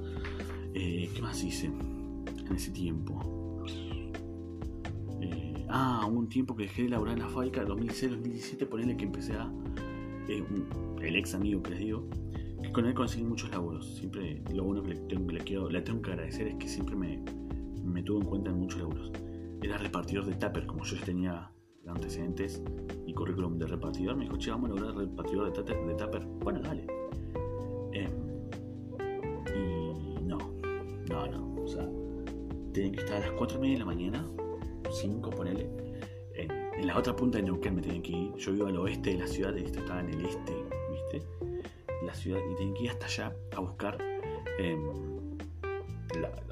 Eh, 0.74 1.10
¿Qué 1.14 1.22
más 1.22 1.42
hice 1.42 1.66
en 1.66 2.54
ese 2.54 2.70
tiempo? 2.70 3.64
Eh, 5.20 5.66
ah, 5.68 6.06
un 6.06 6.28
tiempo 6.28 6.56
que 6.56 6.64
dejé 6.64 6.84
de 6.84 6.88
laburar 6.90 7.14
en 7.14 7.22
la 7.22 7.28
fábrica, 7.28 7.64
2016-2017, 7.64 8.66
ponele 8.66 8.96
que 8.96 9.04
empecé 9.04 9.34
a... 9.34 9.50
el 10.28 11.16
ex 11.16 11.34
amigo 11.34 11.62
que 11.62 11.70
les 11.70 11.78
digo, 11.80 12.08
que 12.62 12.72
con 12.72 12.86
él 12.86 12.94
conseguí 12.94 13.24
muchos 13.24 13.50
laburos. 13.50 13.96
Siempre 13.96 14.42
lo 14.52 14.64
bueno 14.64 14.82
que 14.82 14.90
le 14.90 15.00
tengo, 15.00 15.30
le 15.30 15.40
quiero, 15.40 15.68
le 15.68 15.82
tengo 15.82 16.00
que 16.02 16.12
agradecer 16.12 16.48
es 16.48 16.56
que 16.56 16.68
siempre 16.68 16.96
me, 16.96 17.22
me 17.84 18.02
tuvo 18.02 18.20
en 18.20 18.26
cuenta 18.26 18.50
en 18.50 18.58
muchos 18.58 18.80
laburos. 18.80 19.12
Era 19.62 19.78
repartidor 19.78 20.26
de 20.26 20.34
Tupper, 20.34 20.66
como 20.66 20.84
yo 20.84 20.96
tenía 21.04 21.50
antecedentes 21.86 22.62
y 23.06 23.12
currículum 23.12 23.58
de 23.58 23.66
repartidor, 23.66 24.16
me 24.16 24.24
dijo, 24.24 24.36
che, 24.36 24.50
vamos 24.50 24.70
a 24.70 24.74
lograr 24.74 24.96
repartidor 24.96 25.52
de, 25.52 25.74
de 25.74 25.94
Tupper. 25.94 26.24
Bueno, 26.24 26.60
dale. 26.60 26.86
Eh, 27.92 28.08
y 29.54 30.22
no, 30.24 30.38
no, 31.08 31.26
no. 31.26 31.62
O 31.62 31.68
sea, 31.68 31.88
tienen 32.72 32.92
que 32.92 33.00
estar 33.00 33.16
a 33.16 33.20
las 33.20 33.32
4 33.32 33.58
y 33.58 33.60
media 33.60 33.74
de 33.74 33.78
la 33.80 33.86
mañana, 33.86 34.30
5, 34.90 35.30
ponele. 35.30 35.68
En, 36.34 36.50
en, 36.50 36.86
la 36.86 36.96
otra 36.96 37.14
punta 37.14 37.38
de 37.38 37.44
Neuquén 37.44 37.74
me 37.74 37.82
tienen 37.82 38.02
que 38.02 38.12
ir. 38.12 38.34
Yo 38.36 38.52
vivo 38.52 38.66
al 38.66 38.76
oeste 38.78 39.10
de 39.10 39.18
la 39.18 39.26
ciudad, 39.26 39.54
y 39.56 39.64
esto 39.64 39.80
estaba 39.80 40.00
en 40.00 40.08
el 40.10 40.24
este, 40.24 40.54
¿viste? 40.90 41.26
La 42.04 42.14
ciudad, 42.14 42.40
y 42.50 42.56
tienen 42.56 42.74
que 42.74 42.84
ir 42.84 42.90
hasta 42.90 43.06
allá 43.06 43.36
a 43.56 43.60
buscar. 43.60 43.98
Eh, 44.58 44.76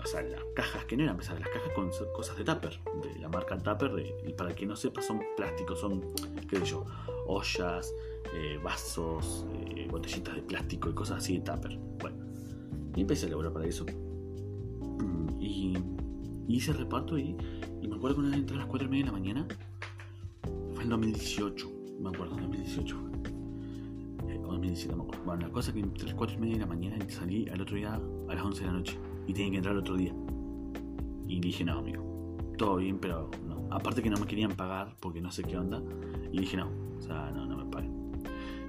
o 0.02 0.06
sea, 0.06 0.22
las 0.22 0.42
cajas 0.54 0.84
que 0.84 0.96
no 0.96 1.04
eran 1.04 1.16
pesadas, 1.16 1.40
las 1.40 1.48
cajas 1.50 1.72
con 1.74 1.90
cosas 2.12 2.36
de 2.36 2.44
tupper, 2.44 2.80
de 3.02 3.18
la 3.20 3.28
marca 3.28 3.58
Tupper, 3.58 3.92
y 4.26 4.32
para 4.32 4.54
que 4.54 4.66
no 4.66 4.76
sepa, 4.76 5.02
son 5.02 5.20
plásticos, 5.36 5.80
son, 5.80 6.02
qué 6.48 6.56
sé 6.58 6.64
yo, 6.64 6.84
ollas, 7.26 7.92
eh, 8.34 8.58
vasos, 8.62 9.46
eh, 9.76 9.86
botellitas 9.90 10.34
de 10.34 10.42
plástico 10.42 10.90
y 10.90 10.94
cosas 10.94 11.18
así 11.18 11.38
de 11.38 11.40
tupper. 11.40 11.78
Bueno, 11.98 12.16
y 12.96 13.02
empecé 13.02 13.26
a 13.26 13.30
laburar 13.30 13.52
para 13.52 13.66
eso. 13.66 13.84
Mm, 13.84 15.40
y, 15.40 15.78
hice 16.48 16.72
reparto 16.72 17.18
y, 17.18 17.36
y, 17.80 17.88
me 17.88 17.96
acuerdo 17.96 18.16
que 18.16 18.20
una 18.22 18.30
vez 18.30 18.38
entré 18.38 18.56
a 18.56 18.60
las 18.60 18.68
4 18.68 18.86
y 18.86 18.90
media 18.90 19.04
de 19.04 19.12
la 19.12 19.18
mañana, 19.18 19.48
fue 20.74 20.84
en 20.84 20.90
2018, 20.90 21.70
me 22.00 22.08
acuerdo, 22.08 22.36
2018. 22.36 22.96
Eh, 24.28 24.38
o 24.42 24.52
2017, 24.52 24.96
me 24.96 25.02
acuerdo. 25.02 25.24
Bueno, 25.24 25.46
la 25.46 25.52
cosa 25.52 25.70
es 25.70 25.74
que 25.74 25.80
entré 25.80 26.04
a 26.04 26.06
las 26.06 26.16
4 26.16 26.36
y 26.36 26.40
media 26.40 26.54
de 26.54 26.60
la 26.60 26.66
mañana 26.66 26.96
y 27.04 27.10
salí 27.10 27.48
al 27.48 27.60
otro 27.60 27.76
día 27.76 27.94
a 27.94 28.34
las 28.34 28.44
11 28.44 28.60
de 28.60 28.66
la 28.66 28.72
noche 28.72 29.09
y 29.30 29.32
tenía 29.32 29.50
que 29.52 29.56
entrar 29.58 29.76
otro 29.76 29.96
día. 29.96 30.12
Y 31.28 31.40
dije, 31.40 31.64
no, 31.64 31.78
amigo, 31.78 32.36
todo 32.58 32.76
bien, 32.76 32.98
pero 32.98 33.30
no. 33.46 33.68
Aparte 33.70 34.02
que 34.02 34.10
no 34.10 34.18
me 34.18 34.26
querían 34.26 34.50
pagar 34.52 34.96
porque 34.98 35.20
no 35.20 35.30
sé 35.30 35.44
qué 35.44 35.56
onda. 35.56 35.80
Y 36.32 36.40
dije, 36.40 36.56
no, 36.56 36.68
o 36.98 37.00
sea, 37.00 37.30
no, 37.30 37.46
no 37.46 37.56
me 37.56 37.70
paguen. 37.70 37.92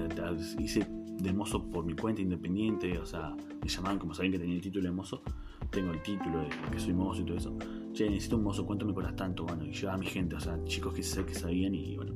hice 0.59 0.87
de 1.19 1.33
mozo 1.33 1.69
por 1.69 1.85
mi 1.85 1.93
cuenta 1.93 2.21
independiente, 2.21 2.97
o 2.97 3.05
sea, 3.05 3.35
me 3.61 3.67
llamaban 3.67 3.99
como 3.99 4.13
sabían 4.13 4.33
que 4.33 4.39
tenía 4.39 4.55
el 4.55 4.61
título 4.61 4.85
de 4.85 4.91
mozo, 4.91 5.23
tengo 5.71 5.91
el 5.91 6.01
título 6.01 6.39
de 6.39 6.49
que 6.71 6.79
soy 6.79 6.93
mozo 6.93 7.21
y 7.21 7.25
todo 7.25 7.37
eso. 7.37 7.57
Che, 7.93 8.09
necesito 8.09 8.37
un 8.37 8.43
mozo, 8.43 8.65
¿cuánto 8.65 8.85
me 8.85 8.93
cobras 8.93 9.15
tanto? 9.15 9.45
Bueno, 9.45 9.65
y 9.65 9.71
llevaba 9.71 9.95
a 9.95 9.99
mi 9.99 10.07
gente, 10.07 10.35
o 10.35 10.39
sea, 10.39 10.57
chicos 10.65 10.93
que 10.93 11.03
sé 11.03 11.25
que 11.25 11.35
sabían 11.35 11.75
y 11.75 11.95
bueno. 11.95 12.13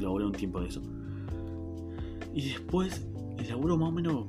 Laboré 0.00 0.24
un 0.24 0.32
tiempo 0.32 0.60
de 0.60 0.68
eso. 0.68 0.82
Y 2.34 2.48
después, 2.48 3.06
el 3.38 3.48
laburo 3.48 3.76
más 3.76 3.88
o 3.90 3.92
menos, 3.92 4.26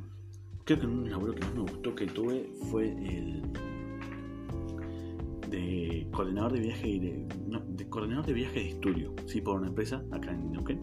creo 0.63 0.79
que 0.79 0.85
un 0.85 1.09
laburo 1.09 1.33
que 1.33 1.41
más 1.41 1.55
me 1.55 1.61
gustó 1.61 1.95
que 1.95 2.05
tuve 2.05 2.49
fue 2.69 2.89
el 2.89 3.41
de 5.49 6.07
coordinador 6.11 6.53
de 6.53 6.59
viaje 6.59 6.99
de, 6.99 7.89
coordinador 7.89 8.25
de 8.25 8.33
viaje 8.33 8.59
de 8.59 8.69
estudio, 8.69 9.13
sí, 9.25 9.41
por 9.41 9.57
una 9.57 9.67
empresa 9.67 10.03
acá 10.11 10.31
en 10.31 10.51
Neuquén, 10.51 10.79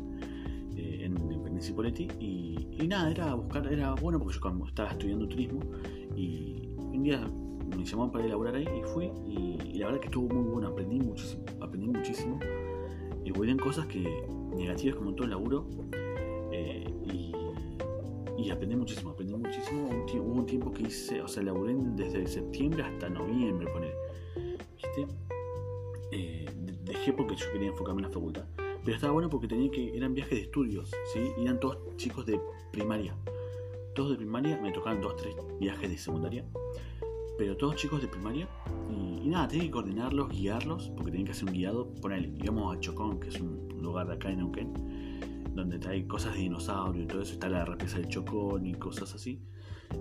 eh, 0.76 1.00
en, 1.04 1.16
en 1.46 1.62
Cipoletti, 1.62 2.08
y, 2.18 2.68
y, 2.80 2.88
nada, 2.88 3.10
era 3.10 3.34
buscar, 3.34 3.72
era 3.72 3.94
bueno 3.94 4.18
porque 4.18 4.34
yo 4.34 4.40
como 4.40 4.66
estaba 4.66 4.90
estudiando 4.90 5.28
turismo 5.28 5.60
y 6.16 6.74
un 6.76 7.02
día 7.02 7.26
me 7.76 7.84
llamaron 7.84 8.12
para 8.12 8.26
laburar 8.26 8.54
ahí 8.54 8.66
y 8.66 8.82
fui 8.92 9.10
y, 9.26 9.78
la 9.78 9.86
verdad 9.86 10.00
que 10.00 10.06
estuvo 10.06 10.28
muy 10.28 10.50
bueno, 10.50 10.68
aprendí 10.68 10.98
muchísimo, 10.98 11.44
aprendí 11.60 11.88
muchísimo. 11.88 12.38
Y 13.24 13.30
hubo 13.30 13.44
cosas 13.62 13.86
que 13.86 14.04
negativas 14.56 14.96
como 14.96 15.14
todo 15.14 15.24
el 15.24 15.30
laburo 15.30 15.66
eh, 15.92 16.01
y, 18.42 18.50
aprendí 18.50 18.76
muchísimo, 18.76 19.10
aprendí 19.10 19.34
muchísimo, 19.34 19.88
un 19.88 20.20
hubo 20.20 20.32
un 20.34 20.46
tiempo 20.46 20.72
que 20.72 20.82
hice, 20.82 21.22
o 21.22 21.28
sea, 21.28 21.42
laburé 21.42 21.74
desde 21.96 22.26
septiembre 22.26 22.82
hasta 22.82 23.08
noviembre, 23.08 23.66
poner 23.68 23.94
eh, 26.12 26.46
dejé 26.84 27.12
porque 27.12 27.34
yo 27.34 27.50
quería 27.52 27.68
enfocarme 27.68 28.02
en 28.02 28.08
la 28.08 28.12
facultad. 28.12 28.44
Pero 28.84 28.96
estaba 28.96 29.12
bueno 29.12 29.30
porque 29.30 29.48
tenía 29.48 29.70
que. 29.70 29.96
eran 29.96 30.14
viajes 30.14 30.38
de 30.38 30.44
estudios, 30.44 30.90
¿sí? 31.12 31.20
Y 31.38 31.42
eran 31.42 31.58
todos 31.58 31.78
chicos 31.96 32.26
de 32.26 32.40
primaria. 32.70 33.16
Todos 33.94 34.10
de 34.12 34.16
primaria, 34.16 34.58
me 34.60 34.72
tocaban 34.72 35.00
dos, 35.00 35.16
tres 35.16 35.34
viajes 35.60 35.90
de 35.90 35.96
secundaria. 35.96 36.44
Pero 37.38 37.56
todos 37.56 37.76
chicos 37.76 38.02
de 38.02 38.08
primaria. 38.08 38.48
Y, 38.90 39.28
nada, 39.28 39.48
tenía 39.48 39.64
que 39.64 39.70
coordinarlos, 39.70 40.28
guiarlos, 40.30 40.90
porque 40.96 41.10
tenían 41.10 41.26
que 41.26 41.32
hacer 41.32 41.48
un 41.48 41.54
guiado. 41.54 41.94
Ponerle, 41.94 42.32
íbamos 42.42 42.76
a 42.76 42.80
Chocón, 42.80 43.20
que 43.20 43.28
es 43.28 43.40
un 43.40 43.68
lugar 43.80 44.08
de 44.08 44.14
acá 44.14 44.30
en 44.30 44.38
Neuquén, 44.38 44.72
donde 45.54 45.80
hay 45.88 46.06
cosas 46.06 46.34
de 46.34 46.40
dinosaurio 46.40 47.02
y 47.02 47.06
todo 47.06 47.22
eso. 47.22 47.34
Está 47.34 47.48
la 47.48 47.64
represa 47.64 47.98
de 47.98 48.08
Chocón 48.08 48.66
y 48.66 48.74
cosas 48.74 49.14
así 49.14 49.40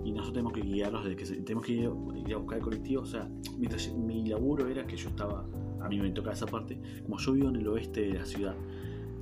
y 0.04 0.10
nosotros 0.10 0.32
tenemos 0.32 0.52
que 0.52 0.60
guiarlos 0.62 1.06
que 1.06 1.24
tenemos 1.24 1.64
que 1.64 1.72
ir, 1.72 1.86
a 1.86 2.36
buscar 2.36 2.58
el 2.58 2.64
colectivo. 2.64 3.02
O 3.02 3.06
sea, 3.06 3.28
mientras 3.58 3.92
mi 3.92 4.26
laburo 4.26 4.66
era 4.68 4.86
que 4.86 4.96
yo 4.96 5.08
estaba, 5.08 5.44
a 5.80 5.88
mí 5.88 6.00
me 6.00 6.10
tocaba 6.10 6.34
esa 6.34 6.46
parte, 6.46 6.80
como 7.02 7.18
yo 7.18 7.32
vivo 7.32 7.48
en 7.48 7.56
el 7.56 7.68
oeste 7.68 8.02
de 8.02 8.14
la 8.14 8.24
ciudad 8.24 8.54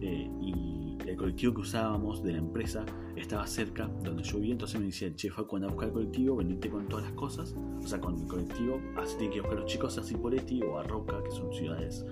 eh, 0.01 0.31
y 0.41 0.99
el 1.07 1.17
colectivo 1.17 1.55
que 1.55 1.61
usábamos 1.63 2.23
de 2.23 2.33
la 2.33 2.39
empresa 2.39 2.85
estaba 3.17 3.47
cerca 3.47 3.89
donde 4.05 4.23
yo 4.23 4.37
vivía, 4.37 4.53
entonces 4.53 4.79
me 4.81 4.87
decía, 4.87 5.15
chefa, 5.15 5.45
cuando 5.45 5.69
a 5.69 5.71
buscar 5.71 5.89
el 5.89 5.95
colectivo, 5.95 6.37
venite 6.37 6.71
con 6.71 6.87
todas 6.89 7.05
las 7.05 7.15
cosas, 7.15 7.55
o 7.83 7.87
sea, 7.87 8.01
con 8.01 8.19
el 8.19 8.27
colectivo, 8.27 8.81
así 8.97 9.17
tienen 9.17 9.35
que 9.35 9.41
buscar 9.41 9.59
los 9.59 9.67
chicos 9.67 9.99
a 9.99 10.05
Cipolletti 10.05 10.63
o 10.63 10.79
a 10.79 10.85
Roca, 10.85 11.23
que 11.25 11.31
son 11.31 11.53
ciudades 11.53 12.05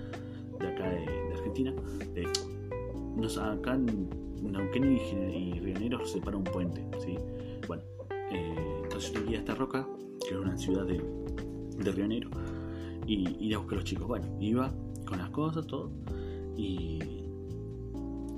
de 0.58 0.66
acá 0.66 0.88
de, 0.90 1.06
Argentina. 1.34 1.72
Eh, 2.16 2.24
nos, 3.18 3.38
acá 3.38 3.74
en 3.74 4.08
Neuquén 4.42 4.92
y, 4.92 4.96
y 4.96 5.90
se 6.06 6.14
separa 6.14 6.36
un 6.36 6.44
puente, 6.44 6.84
¿sí? 7.00 7.16
Bueno, 7.66 7.82
eh, 8.30 8.80
entonces 8.84 9.12
yo 9.12 9.20
tenía 9.20 9.38
esta 9.38 9.54
roca, 9.54 9.86
que 10.20 10.30
era 10.30 10.40
una 10.40 10.56
ciudad 10.56 10.86
de, 10.86 11.02
de 11.76 11.92
Río 11.92 12.06
Negro, 12.06 12.30
y 13.06 13.36
ir 13.46 13.54
a 13.54 13.58
a 13.58 13.62
los 13.62 13.84
chicos. 13.84 14.06
Bueno, 14.06 14.26
iba 14.40 14.72
con 15.06 15.18
las 15.18 15.30
cosas, 15.30 15.66
todo, 15.66 15.90
y, 16.56 16.98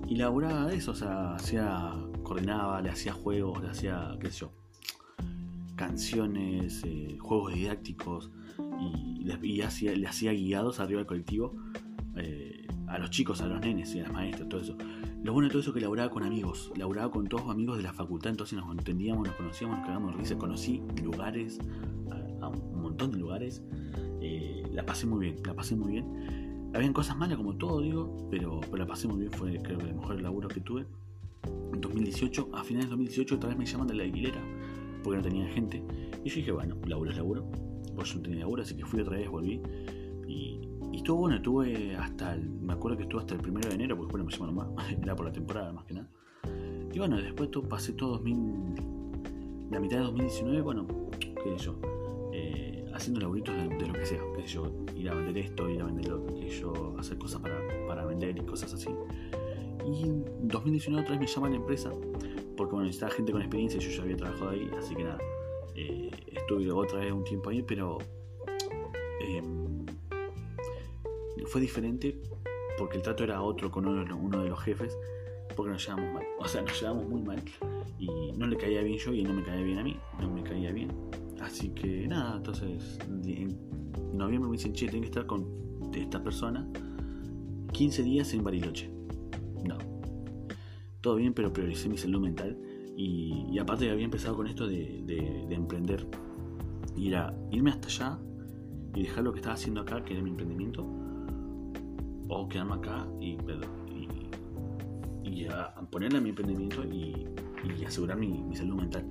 y 0.06 0.16
laburaba 0.16 0.72
eso, 0.72 0.94
sea, 0.94 1.34
hacía, 1.34 1.92
coordinaba, 2.22 2.80
le 2.80 2.90
hacía 2.90 3.12
juegos, 3.12 3.62
le 3.62 3.68
hacía, 3.68 4.16
qué 4.20 4.30
sé 4.30 4.40
yo, 4.40 4.52
canciones, 5.76 6.82
eh, 6.84 7.16
juegos 7.18 7.54
didácticos, 7.54 8.30
y, 8.78 9.26
y 9.42 9.60
hacía, 9.62 9.94
le 9.94 10.06
hacía 10.06 10.32
guiados 10.32 10.80
arriba 10.80 10.98
del 10.98 11.06
colectivo 11.06 11.54
eh, 12.16 12.66
a 12.90 12.98
los 12.98 13.11
chicos, 13.11 13.40
a 13.40 13.46
los 13.46 13.61
nenes 13.61 13.94
y 13.94 14.00
a 14.00 14.03
las 14.03 14.12
maestras, 14.12 14.48
todo 14.48 14.61
eso. 14.61 14.76
Lo 15.22 15.33
bueno 15.33 15.48
de 15.48 15.53
todo 15.53 15.61
eso 15.61 15.70
es 15.70 15.74
que 15.74 15.81
laburaba 15.81 16.11
con 16.11 16.24
amigos, 16.24 16.72
laburaba 16.76 17.11
con 17.11 17.26
todos 17.29 17.48
amigos 17.48 17.76
de 17.76 17.85
la 17.85 17.92
facultad, 17.92 18.31
entonces 18.31 18.59
nos 18.59 18.70
entendíamos, 18.76 19.29
nos 19.29 19.37
conocíamos, 19.37 19.79
nos 19.79 19.87
cagábamos 19.87 20.14
de 20.14 20.20
risa, 20.20 20.38
conocí 20.38 20.83
lugares, 21.03 21.59
a, 22.40 22.48
un 22.48 22.83
montón 22.83 23.12
de 23.12 23.18
lugares, 23.18 23.62
eh, 24.20 24.64
la 24.72 24.85
pasé 24.85 25.07
muy 25.07 25.20
bien, 25.20 25.37
la 25.44 25.55
pasé 25.55 25.76
muy 25.76 25.92
bien. 25.92 26.70
Habían 26.74 26.92
cosas 26.92 27.16
malas 27.16 27.37
como 27.37 27.57
todo, 27.57 27.81
digo, 27.81 28.29
pero, 28.31 28.61
pero 28.61 28.79
la 28.79 28.87
pasé 28.87 29.07
muy 29.09 29.20
bien, 29.20 29.33
fue 29.33 29.57
creo 29.62 29.79
el 29.81 29.94
mejor 29.94 30.20
laburo 30.20 30.48
que 30.48 30.61
tuve. 30.61 30.87
En 31.72 31.81
2018, 31.81 32.50
a 32.55 32.64
finales 32.64 32.87
de 32.87 32.90
2018 32.90 33.37
otra 33.37 33.48
vez 33.50 33.59
me 33.59 33.66
llaman 33.66 33.87
de 33.87 33.94
la 33.94 34.03
alquilera, 34.03 34.42
porque 35.03 35.16
no 35.16 35.22
tenía 35.22 35.46
gente, 35.48 35.83
y 36.24 36.29
yo 36.29 36.37
dije, 36.37 36.53
bueno, 36.53 36.76
laburo 36.87 37.11
es 37.11 37.16
laburo, 37.16 37.50
pues 37.94 38.09
yo 38.09 38.16
no 38.16 38.22
tenía 38.22 38.40
laburo, 38.40 38.62
así 38.62 38.74
que 38.74 38.85
fui 38.85 39.00
otra 39.00 39.16
vez, 39.16 39.29
volví, 39.29 39.61
y 40.26 40.69
estuvo 41.00 41.20
bueno, 41.20 41.36
estuve 41.36 41.96
hasta 41.96 42.34
el, 42.34 42.48
me 42.48 42.74
acuerdo 42.74 42.98
que 42.98 43.02
estuve 43.04 43.20
hasta 43.20 43.34
el 43.34 43.40
primero 43.40 43.68
de 43.68 43.74
enero, 43.74 43.96
porque 43.96 44.12
bueno, 44.12 44.26
me 44.26 44.32
llamaron 44.32 44.74
más, 44.74 44.92
era 44.92 45.16
por 45.16 45.26
la 45.26 45.32
temporada 45.32 45.72
más 45.72 45.84
que 45.84 45.94
nada. 45.94 46.08
Y 46.92 46.98
bueno, 46.98 47.16
después 47.16 47.48
pasé 47.68 47.92
todo 47.94 48.12
2000, 48.18 49.70
la 49.70 49.80
mitad 49.80 49.96
de 49.98 50.02
2019, 50.04 50.60
bueno, 50.60 50.86
qué 51.18 51.56
sé 51.56 51.64
yo, 51.64 51.80
eh, 52.32 52.84
haciendo 52.92 53.20
laburitos 53.20 53.54
de, 53.54 53.68
de, 53.68 53.86
lo 53.86 53.92
que 53.94 54.04
sea, 54.04 54.20
qué 54.36 54.42
sé 54.42 54.48
yo, 54.48 54.70
ir 54.94 55.08
a 55.08 55.14
vender 55.14 55.38
esto, 55.38 55.70
ir 55.70 55.80
a 55.80 55.86
vender 55.86 56.08
lo 56.08 56.26
que 56.26 56.48
yo, 56.48 56.94
hacer 56.98 57.16
cosas 57.16 57.40
para, 57.40 57.56
para 57.86 58.04
vender 58.04 58.36
y 58.36 58.42
cosas 58.42 58.74
así. 58.74 58.90
Y 59.86 60.02
en 60.02 60.24
2019 60.42 61.02
otra 61.02 61.18
vez 61.18 61.20
me 61.20 61.34
llama 61.34 61.48
la 61.48 61.56
empresa, 61.56 61.90
porque 62.56 62.72
bueno, 62.72 62.84
necesitaba 62.84 63.12
gente 63.12 63.32
con 63.32 63.40
experiencia, 63.40 63.80
yo 63.80 63.90
ya 63.90 64.02
había 64.02 64.16
trabajado 64.16 64.50
ahí, 64.50 64.70
así 64.76 64.94
que 64.94 65.04
nada, 65.04 65.18
eh, 65.76 66.10
estuve 66.26 66.70
otra 66.70 67.00
vez 67.00 67.12
un 67.12 67.24
tiempo 67.24 67.48
ahí, 67.48 67.62
pero... 67.62 67.98
Eh, 69.22 69.42
fue 71.46 71.61
diferente 71.61 72.20
porque 72.79 72.96
el 72.96 73.03
trato 73.03 73.24
era 73.24 73.42
otro 73.42 73.70
con 73.70 73.87
uno, 73.87 74.42
de 74.42 74.48
los 74.48 74.61
jefes, 74.61 74.96
porque 75.55 75.72
nos 75.72 75.87
llevamos 75.87 76.14
mal. 76.14 76.24
O 76.38 76.48
sea, 76.48 76.62
nos 76.62 76.81
llevamos 76.81 77.09
muy 77.09 77.22
mal. 77.22 77.42
Y 77.98 78.33
no 78.38 78.46
le 78.46 78.57
caía 78.57 78.83
bien 78.83 78.98
yo 78.98 79.12
y 79.12 79.22
no 79.22 79.35
me 79.35 79.42
caía 79.42 79.62
bien 79.62 79.79
a 79.79 79.85
mí. 79.85 79.96
No 80.18 80.31
me 80.31 80.42
caía 80.42 80.72
bien. 80.72 80.90
Así 81.40 81.70
que 81.70 82.09
nada, 82.09 82.37
entonces 82.37 82.98
en 83.26 83.59
noviembre 84.14 84.50
me 84.50 84.57
dicen, 84.57 84.72
che, 84.72 84.87
tengo 84.87 85.03
que 85.03 85.09
estar 85.09 85.26
con 85.26 85.46
esta 85.94 86.22
persona 86.22 86.66
15 87.72 88.03
días 88.03 88.33
en 88.33 88.44
Bariloche. 88.44 88.90
No. 89.64 89.76
Todo 91.00 91.16
bien, 91.16 91.35
pero 91.35 91.53
prioricé 91.53 91.88
mi 91.88 91.98
salud 91.98 92.20
mental. 92.20 92.59
Y, 92.96 93.59
aparte 93.59 93.90
había 93.90 94.05
empezado 94.05 94.37
con 94.37 94.46
esto 94.46 94.66
de, 94.66 95.03
de, 95.05 95.55
emprender. 95.55 96.07
Ir 96.96 97.16
a, 97.16 97.35
irme 97.50 97.70
hasta 97.70 97.88
allá 97.88 98.18
y 98.94 99.03
dejar 99.03 99.24
lo 99.24 99.33
que 99.33 99.38
estaba 99.38 99.55
haciendo 99.55 99.81
acá, 99.81 100.05
que 100.05 100.14
era 100.14 100.22
mi 100.22 100.31
emprendimiento, 100.31 100.99
o 102.30 102.48
quedarme 102.48 102.74
acá 102.74 103.06
y, 103.20 103.36
y, 105.24 105.46
a, 105.46 105.74
ponerle 105.90 106.18
a 106.18 106.20
mi 106.20 106.30
emprendimiento 106.30 106.84
y, 106.84 107.26
asegurar 107.84 108.16
mi, 108.16 108.44
salud 108.54 108.76
mental. 108.76 109.04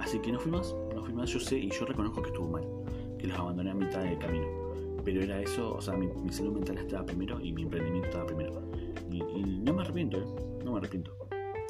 Así 0.00 0.18
que 0.18 0.32
no 0.32 0.40
fui 0.40 0.50
más, 0.50 0.74
no 0.94 1.04
fui 1.04 1.12
más, 1.12 1.30
yo 1.30 1.38
sé 1.38 1.58
y 1.58 1.70
yo 1.70 1.84
reconozco 1.84 2.22
que 2.22 2.28
estuvo 2.28 2.48
mal, 2.48 2.64
que 3.18 3.26
los 3.26 3.38
abandoné 3.38 3.70
a 3.70 3.74
mitad 3.74 4.02
del 4.02 4.18
camino. 4.18 4.46
Pero 5.04 5.22
era 5.22 5.40
eso, 5.40 5.74
o 5.74 5.80
sea, 5.80 5.94
mi, 5.94 6.08
salud 6.32 6.54
mental 6.54 6.78
estaba 6.78 7.04
primero 7.04 7.38
y 7.40 7.52
mi 7.52 7.62
emprendimiento 7.62 8.08
estaba 8.08 8.26
primero. 8.26 8.62
Y, 9.10 9.20
no 9.62 9.74
me 9.74 9.82
arrepiento, 9.82 10.18
¿eh? 10.18 10.24
no 10.64 10.72
me 10.72 10.78
arrepiento. 10.78 11.16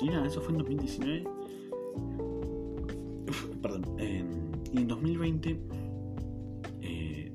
Y 0.00 0.07
nada, 0.07 0.26
eso 0.26 0.40
fue 0.40 0.52
en 0.52 0.59
2019. 0.59 1.24
perdón, 3.62 3.85
y 3.98 4.78
en 4.78 4.88
2020 4.88 5.61
eh, 6.83 7.33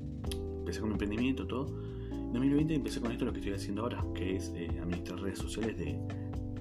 empecé 0.58 0.80
con 0.80 0.88
mi 0.88 0.94
emprendimiento, 0.94 1.46
todo 1.46 1.66
2020 2.32 2.74
empecé 2.74 3.00
con 3.00 3.10
esto 3.10 3.24
lo 3.24 3.32
que 3.32 3.38
estoy 3.38 3.54
haciendo 3.54 3.82
ahora, 3.82 4.04
que 4.14 4.36
es 4.36 4.52
eh, 4.54 4.68
administrar 4.80 5.20
redes 5.20 5.38
sociales 5.38 5.76
de, 5.76 5.98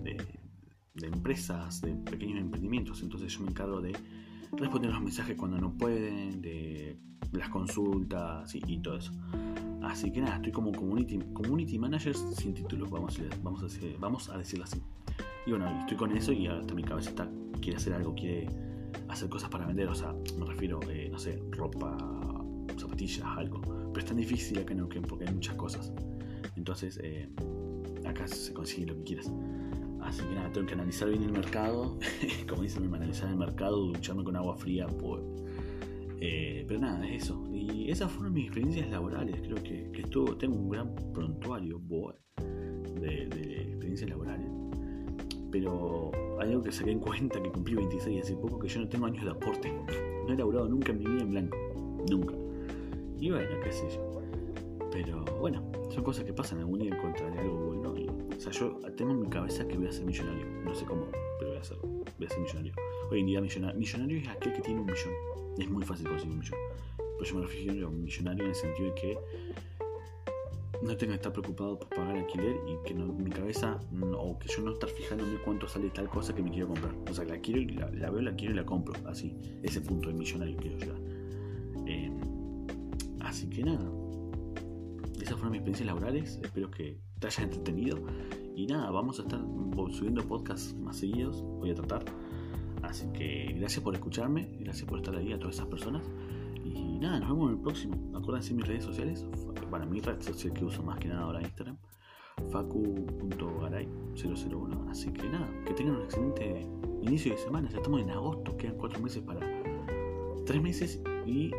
de, 0.04 1.08
empresas, 1.08 1.82
de 1.82 1.96
pequeños 1.96 2.40
emprendimientos. 2.40 3.02
Entonces 3.02 3.32
yo 3.32 3.42
me 3.42 3.50
encargo 3.50 3.80
de 3.82 3.96
responder 4.58 4.92
los 4.92 5.02
mensajes 5.02 5.38
cuando 5.38 5.60
no 5.60 5.78
pueden, 5.78 6.42
de 6.42 6.98
las 7.32 7.50
consultas 7.50 8.54
y, 8.56 8.78
todo 8.80 8.98
eso. 8.98 9.12
Así 9.82 10.12
que 10.12 10.22
nada, 10.22 10.36
estoy 10.38 10.52
como 10.52 10.72
community, 10.72 11.20
community 11.34 11.78
manager 11.78 12.16
sin 12.16 12.54
título, 12.54 12.88
vamos 12.88 13.20
a, 13.20 13.24
vamos, 13.44 13.62
a 13.62 13.66
decir, 13.66 13.96
vamos 14.00 14.30
a 14.30 14.38
decirlo 14.38 14.66
así. 14.66 14.82
Y 15.46 15.52
bueno, 15.52 15.70
estoy 15.80 15.98
con 15.98 16.16
eso 16.16 16.34
y 16.34 16.48
hasta 16.48 16.74
mi 16.74 16.84
cabeza 16.84 17.12
está, 17.12 17.30
quiere 17.62 17.78
hacer 17.78 17.94
algo, 17.94 18.14
quiere 18.14 18.48
hacer 19.08 19.30
cosas 19.30 19.50
para 19.50 19.66
vender, 19.66 19.88
o 19.88 19.96
sea, 19.96 20.14
me 20.38 20.46
refiero, 20.46 20.80
eh, 20.90 21.10
no 21.12 21.18
sé, 21.18 21.42
ropa, 21.52 21.98
zapatillas, 22.78 23.26
algo. 23.38 23.62
Pero 23.94 24.00
es 24.00 24.06
tan 24.06 24.18
difícil 24.18 24.60
acá 24.60 24.72
en 24.72 24.78
Neuquén 24.78 25.04
porque 25.04 25.26
hay 25.26 25.34
muchas 25.34 25.56
cosas. 25.56 25.92
Entonces, 26.56 27.00
eh, 27.04 27.30
acá 28.06 28.28
se 28.28 28.54
consigue 28.54 28.88
lo 28.88 28.96
que 28.98 29.04
quieras. 29.04 29.32
Así 30.02 30.24
que 30.24 30.36
nada, 30.36 30.52
tengo 30.52 30.68
que 30.68 30.74
analizar 30.74 31.10
bien 31.10 31.24
el 31.24 31.32
mercado. 31.32 31.98
Como 32.50 32.64
dicen, 32.64 32.94
analizar 32.94 33.30
el 33.30 33.38
mercado, 33.38 33.78
ducharme 33.88 34.24
con 34.24 34.36
agua 34.36 34.56
fría. 34.56 34.88
Pues, 34.88 35.22
eh, 36.22 36.66
pero 36.68 36.80
nada, 36.80 37.08
es 37.08 37.24
eso. 37.24 37.48
Y 37.54 37.90
esas 37.90 38.12
fueron 38.12 38.34
mis 38.34 38.46
experiencias 38.46 38.90
laborales. 38.90 39.42
Creo 39.42 39.56
que, 39.56 39.92
que 39.92 40.02
estuvo, 40.02 40.36
tengo 40.38 40.56
un 40.56 40.70
gran 40.70 40.96
prontuario 41.14 41.80
de, 43.00 43.24
experiencias 43.70 44.10
laborales. 44.10 44.48
Pero 45.52 46.12
hay 46.40 46.50
algo 46.50 46.64
que 46.64 46.72
saqué 46.72 46.92
en 46.92 47.00
cuenta 47.00 47.42
que 47.42 47.50
cumplí 47.50 47.76
26 47.76 48.24
hace 48.24 48.36
poco, 48.36 48.60
que 48.60 48.68
yo 48.68 48.82
no 48.82 48.88
tengo 48.88 49.06
años 49.06 49.24
de 49.24 49.32
aporte. 49.32 49.72
No 50.28 50.34
he 50.34 50.38
laborado 50.38 50.68
nunca 50.68 50.92
en 50.92 51.00
mi 51.00 51.06
vida 51.06 51.22
en 51.22 51.30
blanco. 51.30 51.58
Nunca. 52.10 52.36
Y 53.20 53.32
bueno, 53.32 53.50
qué 53.64 53.72
sé 53.72 53.90
yo. 53.90 54.22
Pero 54.92 55.24
bueno, 55.40 55.72
son 55.90 56.04
cosas 56.04 56.26
que 56.26 56.34
pasan. 56.34 56.60
Algún 56.60 56.80
día 56.80 56.96
encontraré 56.96 57.40
algo 57.40 57.58
bueno. 57.68 57.90
O 58.40 58.42
sea, 58.42 58.52
yo 58.52 58.80
tengo 58.96 59.12
en 59.12 59.22
mi 59.22 59.30
cabeza 59.30 59.68
que 59.68 59.78
voy 59.78 59.88
a 59.88 59.92
ser 59.92 60.06
millonario. 60.06 60.46
No 60.64 60.74
sé 60.74 60.86
cómo, 60.86 61.08
pero 61.38 61.52
voy 61.52 61.60
a 61.60 61.64
ser, 61.64 61.78
voy 61.78 62.26
a 62.26 62.30
ser 62.30 62.40
millonario. 62.40 62.74
Hoy 63.12 63.20
en 63.20 63.26
día 63.26 63.42
millonario, 63.42 63.78
millonario 63.78 64.18
es 64.20 64.28
aquel 64.30 64.54
que 64.54 64.62
tiene 64.62 64.80
un 64.80 64.86
millón. 64.86 65.14
Es 65.58 65.70
muy 65.70 65.84
fácil 65.84 66.08
conseguir 66.08 66.34
un 66.34 66.40
millón. 66.40 66.60
Pero 66.98 67.24
yo 67.30 67.36
me 67.36 67.42
refiero 67.42 67.88
a 67.88 67.90
un 67.90 68.04
millonario 68.04 68.44
en 68.46 68.50
el 68.50 68.56
sentido 68.56 68.88
de 68.88 68.96
que 68.96 69.18
no 70.82 70.96
tenga 70.96 71.12
que 71.12 71.16
estar 71.16 71.34
preocupado 71.34 71.78
por 71.78 71.90
pagar 71.90 72.16
alquiler 72.16 72.56
y 72.66 72.88
que 72.88 72.94
no, 72.94 73.12
mi 73.12 73.30
cabeza, 73.30 73.78
o 74.18 74.40
que 74.40 74.48
yo 74.48 74.62
no 74.62 74.72
estar 74.72 74.90
fijándome 74.90 75.38
cuánto 75.44 75.68
sale 75.68 75.90
tal 75.90 76.08
cosa 76.10 76.34
que 76.34 76.42
me 76.42 76.52
quiero 76.52 76.70
comprar. 76.70 76.96
O 77.10 77.14
sea, 77.14 77.26
la 77.26 77.38
quiero 77.40 77.60
y 77.60 77.66
la, 77.68 78.10
veo, 78.10 78.22
la 78.22 78.34
quiero 78.34 78.54
y 78.54 78.58
la 78.58 78.66
compro. 78.66 78.94
Así, 79.06 79.36
ese 79.62 79.82
punto 79.82 80.08
de 80.08 80.16
millonario 80.16 80.56
quiero 80.56 80.78
llegar. 80.78 80.98
Eh, 81.86 82.10
así 83.30 83.48
que 83.48 83.64
nada, 83.64 83.90
esas 85.22 85.34
fueron 85.34 85.52
mis 85.52 85.60
experiencias 85.60 85.86
laborales. 85.86 86.40
Espero 86.44 86.70
que 86.70 87.00
te 87.20 87.28
hayas 87.28 87.40
entretenido. 87.40 87.98
Y 88.56 88.68
nada, 88.68 88.92
vamos 88.92 89.20
a 89.20 89.22
estar 89.24 89.40
subiendo 89.92 90.28
podcasts 90.28 90.76
más 90.76 90.98
seguidos. 90.98 91.42
Voy 91.42 91.72
a 91.72 91.76
tratar. 91.76 92.04
Así 92.82 93.08
que 93.14 93.54
gracias 93.58 93.82
por 93.84 93.94
escucharme. 93.94 94.58
Gracias 94.60 94.86
por 94.88 95.00
estar 95.00 95.16
ahí 95.16 95.32
a 95.32 95.40
todas 95.40 95.56
esas 95.56 95.68
personas. 95.68 96.04
Y 96.64 97.00
nada, 97.00 97.20
nos 97.20 97.30
vemos 97.30 97.50
en 97.50 97.56
el 97.58 97.62
próximo. 97.62 97.96
Acuérdense 98.16 98.54
mis 98.54 98.68
redes 98.68 98.84
sociales. 98.84 99.26
Para 99.70 99.86
mi 99.86 100.02
red 100.02 100.22
social 100.22 100.54
que 100.54 100.66
uso 100.66 100.84
más 100.84 101.00
que 101.00 101.08
nada 101.08 101.22
ahora 101.22 101.42
Instagram. 101.42 101.78
Facu.garay001. 102.52 104.90
Así 104.90 105.12
que 105.12 105.30
nada, 105.30 105.50
que 105.66 105.74
tengan 105.74 105.96
un 105.98 106.04
excelente 106.04 106.68
inicio 107.02 107.34
de 107.34 107.38
semana. 107.38 107.70
Ya 107.70 107.78
estamos 107.78 108.02
en 108.02 108.10
agosto. 108.10 108.58
Quedan 108.58 108.76
4 108.78 109.00
meses 109.02 109.24
para. 109.24 109.40
3 110.46 110.62
meses 110.62 111.02
y 111.26 111.52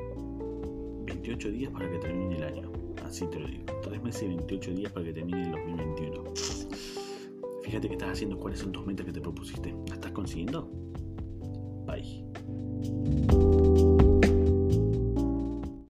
28 1.15 1.51
días 1.51 1.73
para 1.73 1.91
que 1.91 1.99
termine 1.99 2.37
el 2.37 2.43
año. 2.45 2.73
Así 3.05 3.27
te 3.27 3.41
lo 3.41 3.49
digo. 3.49 3.65
3 3.83 4.03
meses 4.03 4.23
y 4.23 4.29
28 4.29 4.71
días 4.73 4.93
para 4.93 5.07
que 5.07 5.13
termine 5.13 5.43
el 5.43 5.53
2021. 5.53 6.25
Fíjate 7.63 7.89
que 7.89 7.95
estás 7.95 8.11
haciendo, 8.11 8.39
cuáles 8.39 8.61
son 8.61 8.73
tus 8.73 8.87
metas 8.87 9.07
que 9.07 9.13
te 9.13 9.21
propusiste. 9.21 9.75
¿Las 9.87 9.95
estás 9.95 10.13
consiguiendo? 10.13 10.71
Bye. 11.87 13.50